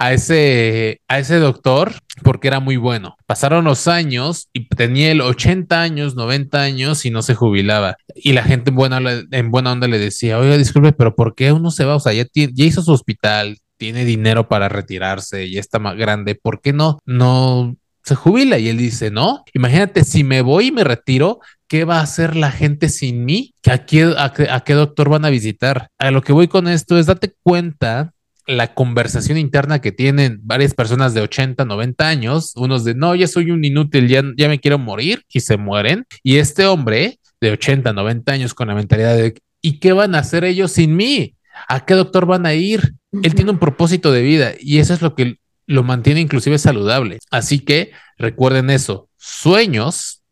a 0.00 0.14
ese, 0.14 1.02
a 1.08 1.18
ese 1.18 1.36
doctor 1.36 1.92
porque 2.22 2.48
era 2.48 2.58
muy 2.58 2.78
bueno. 2.78 3.16
Pasaron 3.26 3.66
los 3.66 3.86
años 3.86 4.48
y 4.54 4.66
tenía 4.66 5.12
el 5.12 5.20
80 5.20 5.82
años, 5.82 6.16
90 6.16 6.58
años 6.58 7.04
y 7.04 7.10
no 7.10 7.20
se 7.20 7.34
jubilaba. 7.34 7.96
Y 8.14 8.32
la 8.32 8.42
gente 8.42 8.70
en 8.70 8.76
buena, 8.76 8.98
en 9.30 9.50
buena 9.50 9.72
onda 9.72 9.88
le 9.88 9.98
decía, 9.98 10.38
oiga, 10.38 10.56
disculpe, 10.56 10.92
pero 10.92 11.14
¿por 11.14 11.34
qué 11.34 11.52
uno 11.52 11.70
se 11.70 11.84
va? 11.84 11.96
O 11.96 12.00
sea, 12.00 12.14
ya, 12.14 12.24
ya 12.32 12.64
hizo 12.64 12.80
su 12.80 12.92
hospital, 12.92 13.58
tiene 13.76 14.06
dinero 14.06 14.48
para 14.48 14.70
retirarse, 14.70 15.50
ya 15.50 15.60
está 15.60 15.78
más 15.78 15.96
grande, 15.96 16.34
¿por 16.34 16.62
qué 16.62 16.72
no? 16.72 16.98
No 17.04 17.76
se 18.02 18.14
jubila 18.14 18.58
y 18.58 18.70
él 18.70 18.78
dice, 18.78 19.10
no, 19.10 19.44
imagínate, 19.52 20.04
si 20.04 20.24
me 20.24 20.40
voy 20.40 20.68
y 20.68 20.72
me 20.72 20.82
retiro, 20.82 21.40
¿qué 21.68 21.84
va 21.84 21.98
a 21.98 22.04
hacer 22.04 22.36
la 22.36 22.50
gente 22.50 22.88
sin 22.88 23.26
mí? 23.26 23.52
¿A 23.70 23.84
qué, 23.84 24.14
a, 24.16 24.32
a 24.48 24.60
qué 24.60 24.72
doctor 24.72 25.10
van 25.10 25.26
a 25.26 25.30
visitar? 25.30 25.88
A 25.98 26.10
lo 26.10 26.22
que 26.22 26.32
voy 26.32 26.48
con 26.48 26.68
esto 26.68 26.98
es 26.98 27.04
date 27.04 27.34
cuenta 27.42 28.14
la 28.46 28.74
conversación 28.74 29.38
interna 29.38 29.80
que 29.80 29.92
tienen 29.92 30.40
varias 30.42 30.74
personas 30.74 31.14
de 31.14 31.20
80, 31.20 31.64
90 31.64 32.08
años, 32.08 32.52
unos 32.56 32.84
de 32.84 32.94
no, 32.94 33.14
ya 33.14 33.26
soy 33.26 33.50
un 33.50 33.64
inútil, 33.64 34.08
ya, 34.08 34.22
ya 34.36 34.48
me 34.48 34.58
quiero 34.58 34.78
morir 34.78 35.24
y 35.32 35.40
se 35.40 35.56
mueren. 35.56 36.06
Y 36.22 36.36
este 36.36 36.66
hombre 36.66 37.18
de 37.40 37.52
80, 37.52 37.92
90 37.92 38.32
años 38.32 38.54
con 38.54 38.68
la 38.68 38.74
mentalidad 38.74 39.16
de 39.16 39.34
¿y 39.62 39.78
qué 39.78 39.92
van 39.92 40.14
a 40.14 40.18
hacer 40.20 40.44
ellos 40.44 40.72
sin 40.72 40.96
mí? 40.96 41.36
¿A 41.68 41.84
qué 41.84 41.94
doctor 41.94 42.26
van 42.26 42.46
a 42.46 42.54
ir? 42.54 42.94
Él 43.22 43.34
tiene 43.34 43.50
un 43.50 43.58
propósito 43.58 44.12
de 44.12 44.22
vida 44.22 44.52
y 44.58 44.78
eso 44.78 44.94
es 44.94 45.02
lo 45.02 45.14
que 45.14 45.38
lo 45.66 45.82
mantiene 45.82 46.20
inclusive 46.20 46.58
saludable. 46.58 47.18
Así 47.30 47.60
que 47.60 47.92
recuerden 48.18 48.70
eso, 48.70 49.08
sueños 49.16 50.22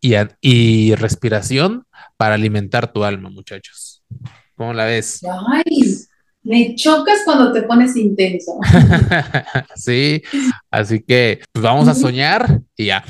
y, 0.00 0.14
y 0.40 0.94
respiración 0.94 1.84
para 2.16 2.34
alimentar 2.34 2.92
tu 2.92 3.04
alma, 3.04 3.30
muchachos. 3.30 4.02
¿Cómo 4.54 4.72
la 4.72 4.86
ves? 4.86 5.20
Ay, 5.52 5.96
me 6.46 6.76
chocas 6.76 7.22
cuando 7.24 7.52
te 7.52 7.62
pones 7.62 7.96
intenso. 7.96 8.58
sí, 9.74 10.22
así 10.70 11.00
que 11.02 11.40
pues 11.52 11.62
vamos 11.62 11.88
a 11.88 11.94
soñar 11.94 12.60
y 12.76 12.86
ya. 12.86 13.04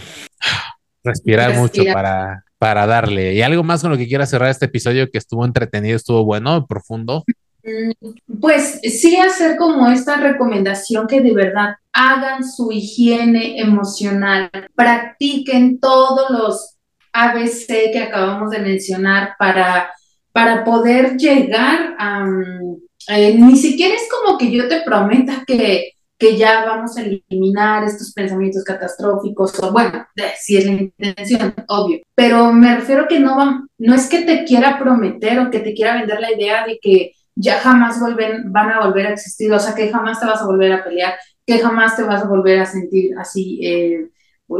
Respirar 1.04 1.54
mucho 1.54 1.84
para, 1.92 2.44
para 2.58 2.86
darle. 2.86 3.34
¿Y 3.34 3.42
algo 3.42 3.62
más 3.62 3.82
con 3.82 3.90
lo 3.90 3.98
que 3.98 4.08
quiera 4.08 4.26
cerrar 4.26 4.48
este 4.48 4.64
episodio 4.64 5.10
que 5.10 5.18
estuvo 5.18 5.44
entretenido, 5.44 5.96
estuvo 5.96 6.24
bueno, 6.24 6.66
profundo? 6.66 7.24
Mm, 7.62 8.38
pues 8.40 8.80
sí 8.82 9.16
hacer 9.16 9.56
como 9.56 9.88
esta 9.88 10.16
recomendación 10.16 11.06
que 11.06 11.20
de 11.20 11.34
verdad 11.34 11.76
hagan 11.92 12.42
su 12.42 12.72
higiene 12.72 13.60
emocional, 13.60 14.50
practiquen 14.74 15.78
todos 15.78 16.30
los 16.30 16.76
ABC 17.12 17.92
que 17.92 18.02
acabamos 18.02 18.50
de 18.50 18.60
mencionar 18.60 19.34
para, 19.38 19.90
para 20.32 20.64
poder 20.64 21.18
llegar 21.18 21.94
a... 21.98 22.24
Mm, 22.24 22.85
eh, 23.08 23.34
ni 23.38 23.56
siquiera 23.56 23.94
es 23.94 24.08
como 24.10 24.38
que 24.38 24.50
yo 24.50 24.68
te 24.68 24.80
prometa 24.82 25.44
que, 25.46 25.92
que 26.18 26.36
ya 26.36 26.64
vamos 26.64 26.96
a 26.96 27.02
eliminar 27.02 27.84
estos 27.84 28.12
pensamientos 28.12 28.64
catastróficos, 28.64 29.58
o 29.62 29.72
bueno, 29.72 30.06
si 30.40 30.56
es 30.56 30.66
la 30.66 30.72
intención, 30.72 31.54
obvio, 31.68 32.00
pero 32.14 32.52
me 32.52 32.76
refiero 32.76 33.06
que 33.08 33.20
no, 33.20 33.66
no 33.78 33.94
es 33.94 34.08
que 34.08 34.22
te 34.22 34.44
quiera 34.44 34.78
prometer 34.78 35.38
o 35.38 35.50
que 35.50 35.60
te 35.60 35.74
quiera 35.74 35.94
vender 35.94 36.20
la 36.20 36.32
idea 36.32 36.66
de 36.66 36.78
que 36.80 37.12
ya 37.34 37.58
jamás 37.58 38.00
vuelven, 38.00 38.50
van 38.50 38.70
a 38.70 38.86
volver 38.86 39.06
a 39.06 39.12
existir, 39.12 39.52
o 39.52 39.60
sea, 39.60 39.74
que 39.74 39.90
jamás 39.90 40.18
te 40.18 40.26
vas 40.26 40.40
a 40.40 40.46
volver 40.46 40.72
a 40.72 40.82
pelear, 40.82 41.14
que 41.46 41.58
jamás 41.58 41.96
te 41.96 42.02
vas 42.02 42.22
a 42.22 42.28
volver 42.28 42.60
a 42.60 42.66
sentir 42.66 43.10
así 43.18 43.60
eh, 43.62 44.08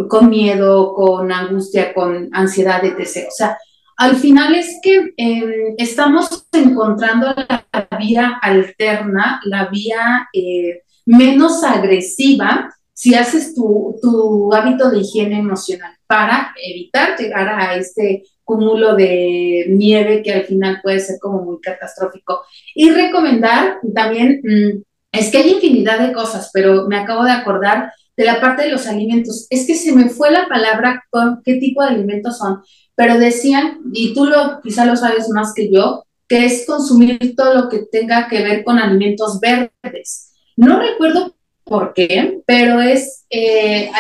con 0.09 0.29
miedo, 0.29 0.93
con 0.95 1.33
angustia, 1.33 1.95
con 1.95 2.29
ansiedad, 2.33 2.85
etc. 2.85 3.27
O 3.29 3.31
sea, 3.31 3.57
al 3.97 4.17
final 4.17 4.55
es 4.55 4.79
que 4.83 5.15
em, 5.17 5.75
estamos 5.79 6.47
encontrando 6.53 7.35
la 7.35 7.89
vía 7.99 8.39
alterna, 8.43 9.41
la 9.45 9.67
vía 9.67 10.29
eh, 10.33 10.83
menos 11.07 11.65
agresiva 11.65 12.71
si 12.93 13.15
haces 13.15 13.55
tu, 13.55 13.99
tu, 14.01 14.53
hábito 14.55 14.91
de 14.91 15.01
higiene 15.01 15.39
emocional 15.39 15.95
para 16.07 16.55
evitar 16.63 17.17
llegar 17.19 17.49
a 17.49 17.77
este 17.77 18.25
cúmulo 18.43 18.95
de 18.95 19.67
nieve 19.69 20.23
que 20.23 20.33
al 20.33 20.45
final 20.45 20.81
puede 20.83 21.01
ser 21.01 21.19
como 21.21 21.43
muy 21.43 21.61
catastrófico. 21.61 22.43
Y 22.75 22.91
recomendar 22.91 23.79
también, 23.95 24.41
mm, 24.43 24.83
es 25.13 25.31
que 25.31 25.39
hay 25.39 25.51
infinidad 25.51 25.99
de 25.99 26.13
cosas, 26.13 26.51
pero 26.53 26.87
me 26.87 26.99
acabo 26.99 27.25
de 27.25 27.33
acordar 27.33 27.93
de 28.17 28.25
la 28.25 28.41
parte 28.41 28.63
de 28.63 28.71
los 28.71 28.87
alimentos. 28.87 29.47
Es 29.51 29.67
que 29.67 29.75
se 29.75 29.93
me 29.93 30.09
fue 30.09 30.31
la 30.31 30.49
palabra 30.49 31.05
qué 31.45 31.57
tipo 31.57 31.83
de 31.83 31.91
alimentos 31.91 32.39
son, 32.39 32.63
pero 32.97 33.19
decían, 33.19 33.79
y 33.93 34.15
tú 34.15 34.25
lo 34.25 34.61
quizá 34.63 34.85
lo 34.87 34.97
sabes 34.97 35.29
más 35.29 35.53
que 35.55 35.71
yo, 35.71 36.05
que 36.27 36.47
es 36.47 36.67
consumir 36.67 37.37
todo 37.37 37.55
lo 37.55 37.69
que 37.69 37.87
tenga 37.91 38.27
que 38.27 38.43
ver 38.43 38.65
con 38.65 38.79
alimentos 38.79 39.39
verdes. 39.39 40.33
No 40.57 40.81
recuerdo 40.81 41.37
por 41.63 41.93
qué, 41.95 42.41
pero 42.47 42.81
es, 42.81 43.25
eh, 43.31 43.91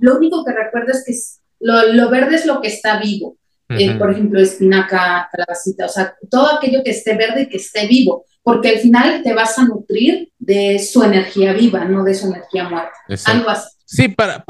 lo 0.00 0.16
único 0.16 0.44
que 0.44 0.52
recuerdo 0.52 0.92
es 0.92 1.04
que 1.04 1.14
lo, 1.60 2.10
verde 2.10 2.36
es 2.36 2.46
lo 2.46 2.60
que 2.60 2.68
está 2.68 2.98
vivo. 2.98 3.36
Eh, 3.68 3.94
por 3.94 4.10
ejemplo, 4.10 4.38
espinaca, 4.38 5.30
calabacita, 5.32 5.86
o 5.86 5.88
sea, 5.88 6.14
todo 6.30 6.56
aquello 6.56 6.82
que 6.84 6.90
esté 6.90 7.16
verde 7.16 7.42
y 7.42 7.48
que 7.48 7.56
esté 7.56 7.86
vivo, 7.86 8.26
porque 8.42 8.70
al 8.70 8.78
final 8.78 9.22
te 9.22 9.34
vas 9.34 9.58
a 9.58 9.64
nutrir 9.64 10.30
de 10.38 10.78
su 10.78 11.02
energía 11.02 11.52
viva, 11.52 11.84
no 11.84 12.02
de 12.04 12.14
su 12.14 12.26
energía 12.26 12.68
muerta. 12.68 12.92
Algo 13.26 13.50
así. 13.50 13.68
Sí, 13.84 14.08
para, 14.08 14.42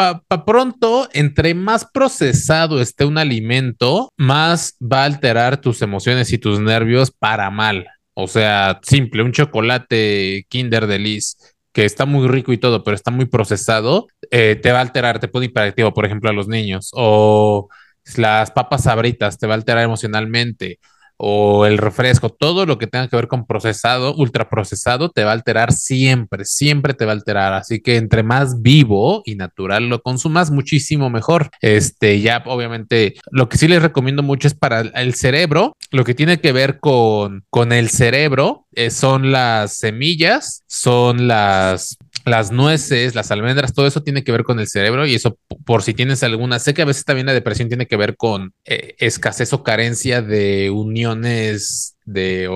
pronto, 0.47 1.09
entre 1.13 1.53
más 1.55 1.85
procesado 1.85 2.81
esté 2.81 3.05
un 3.05 3.19
alimento, 3.19 4.13
más 4.17 4.77
va 4.81 5.03
a 5.03 5.07
alterar 5.07 5.61
tus 5.61 5.83
emociones 5.83 6.33
y 6.33 6.39
tus 6.39 6.61
nervios 6.61 7.11
para 7.11 7.51
mal. 7.51 7.87
O 8.15 8.29
sea, 8.29 8.79
simple, 8.83 9.23
un 9.23 9.33
chocolate 9.33 10.47
Kinder 10.49 10.87
Delice 10.87 11.37
que 11.73 11.85
está 11.85 12.05
muy 12.07 12.29
rico 12.29 12.53
y 12.53 12.59
todo, 12.59 12.85
pero 12.85 12.95
está 12.95 13.11
muy 13.11 13.25
procesado, 13.25 14.07
eh, 14.31 14.61
te 14.63 14.73
va 14.73 14.79
a 14.79 14.83
alterar, 14.83 15.19
te 15.19 15.29
pone 15.29 15.47
hiperactivo, 15.47 15.93
por 15.95 16.05
ejemplo, 16.05 16.31
a 16.31 16.35
los 16.35 16.47
niños. 16.47 16.91
O 16.93 17.69
las 18.17 18.51
papas 18.51 18.85
sabritas 18.85 19.39
te 19.39 19.47
va 19.47 19.55
a 19.55 19.57
alterar 19.57 19.85
emocionalmente 19.85 20.79
o 21.25 21.67
el 21.67 21.79
refresco, 21.79 22.31
todo 22.31 22.67
lo 22.67 22.79
que 22.79 22.89
tenga 22.89 23.07
que 23.07 23.15
ver 23.15 23.29
con 23.29 23.47
procesado, 23.47 24.13
ultraprocesado, 24.17 25.09
te 25.09 25.23
va 25.23 25.31
a 25.31 25.35
alterar 25.35 25.73
siempre, 25.73 26.45
siempre 26.45 26.95
te 26.95 27.05
va 27.05 27.13
a 27.13 27.15
alterar. 27.15 27.53
Así 27.53 27.81
que 27.81 27.97
entre 27.97 28.25
más 28.25 28.61
vivo 28.61 29.23
y 29.25 29.37
natural 29.37 29.89
lo 29.89 30.03
consumas, 30.03 30.51
muchísimo 30.51 31.11
mejor. 31.11 31.51
Este, 31.61 32.21
ya 32.21 32.43
obviamente, 32.47 33.15
lo 33.31 33.49
que 33.49 33.57
sí 33.57 33.69
les 33.69 33.83
recomiendo 33.83 34.25
mucho 34.25 34.49
es 34.49 34.55
para 34.55 34.81
el 34.81 35.15
cerebro, 35.15 35.77
lo 35.93 36.03
que 36.03 36.15
tiene 36.15 36.41
que 36.41 36.51
ver 36.51 36.81
con, 36.81 37.45
con 37.51 37.71
el 37.71 37.89
cerebro 37.89 38.67
eh, 38.75 38.91
son 38.91 39.31
las 39.31 39.75
semillas, 39.77 40.65
son 40.67 41.29
las 41.29 41.99
las 42.25 42.53
nueces, 42.53 43.15
las 43.15 43.31
almendras, 43.31 43.75
todo 43.75 43.87
eso 43.87 44.03
tiene 44.03 44.23
que 44.23 44.33
ver 44.33 44.45
con 44.45 44.61
el 44.61 44.69
cerebro 44.69 45.07
y 45.07 45.15
eso 45.15 45.39
por 45.65 45.83
si 45.83 45.95
tienes 45.95 46.23
alguna, 46.23 46.59
sé 46.59 46.75
que 46.75 46.83
a 46.83 46.87
veces 46.87 47.05
también 47.05 47.27
la 47.27 47.33
depresión 47.33 47.69
tiene 47.69 47.87
que 47.87 47.97
ver 47.97 48.17
con 48.17 48.53
eh, 48.65 48.95
escasez 48.99 49.53
o 49.53 49.63
carencia 49.63 50.23
de 50.23 50.71
uniones 50.71 51.97
de, 52.05 52.49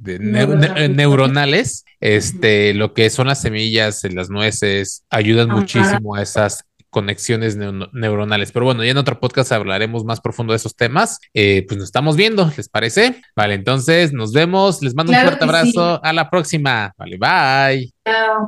de, 0.00 0.88
neuronales, 0.88 1.84
este, 2.00 2.74
lo 2.74 2.94
que 2.94 3.10
son 3.10 3.26
las 3.26 3.40
semillas, 3.40 4.02
las 4.04 4.30
nueces, 4.30 5.04
ayudan 5.10 5.48
muchísimo 5.50 6.14
a 6.14 6.22
esas 6.22 6.64
conexiones 6.96 7.56
neuronales. 7.56 8.52
Pero 8.52 8.64
bueno, 8.64 8.82
ya 8.82 8.92
en 8.92 8.96
otro 8.96 9.20
podcast 9.20 9.52
hablaremos 9.52 10.06
más 10.06 10.22
profundo 10.22 10.54
de 10.54 10.56
esos 10.56 10.74
temas. 10.74 11.18
Eh, 11.34 11.64
pues 11.68 11.76
nos 11.76 11.88
estamos 11.88 12.16
viendo, 12.16 12.50
¿les 12.56 12.70
parece? 12.70 13.20
Vale, 13.36 13.52
entonces 13.52 14.14
nos 14.14 14.32
vemos. 14.32 14.80
Les 14.80 14.94
mando 14.94 15.12
un 15.12 15.18
fuerte 15.18 15.44
abrazo. 15.44 16.00
A 16.02 16.12
la 16.14 16.30
próxima. 16.30 16.94
Vale, 16.96 17.18
bye. 17.18 17.92
Chao. 18.06 18.44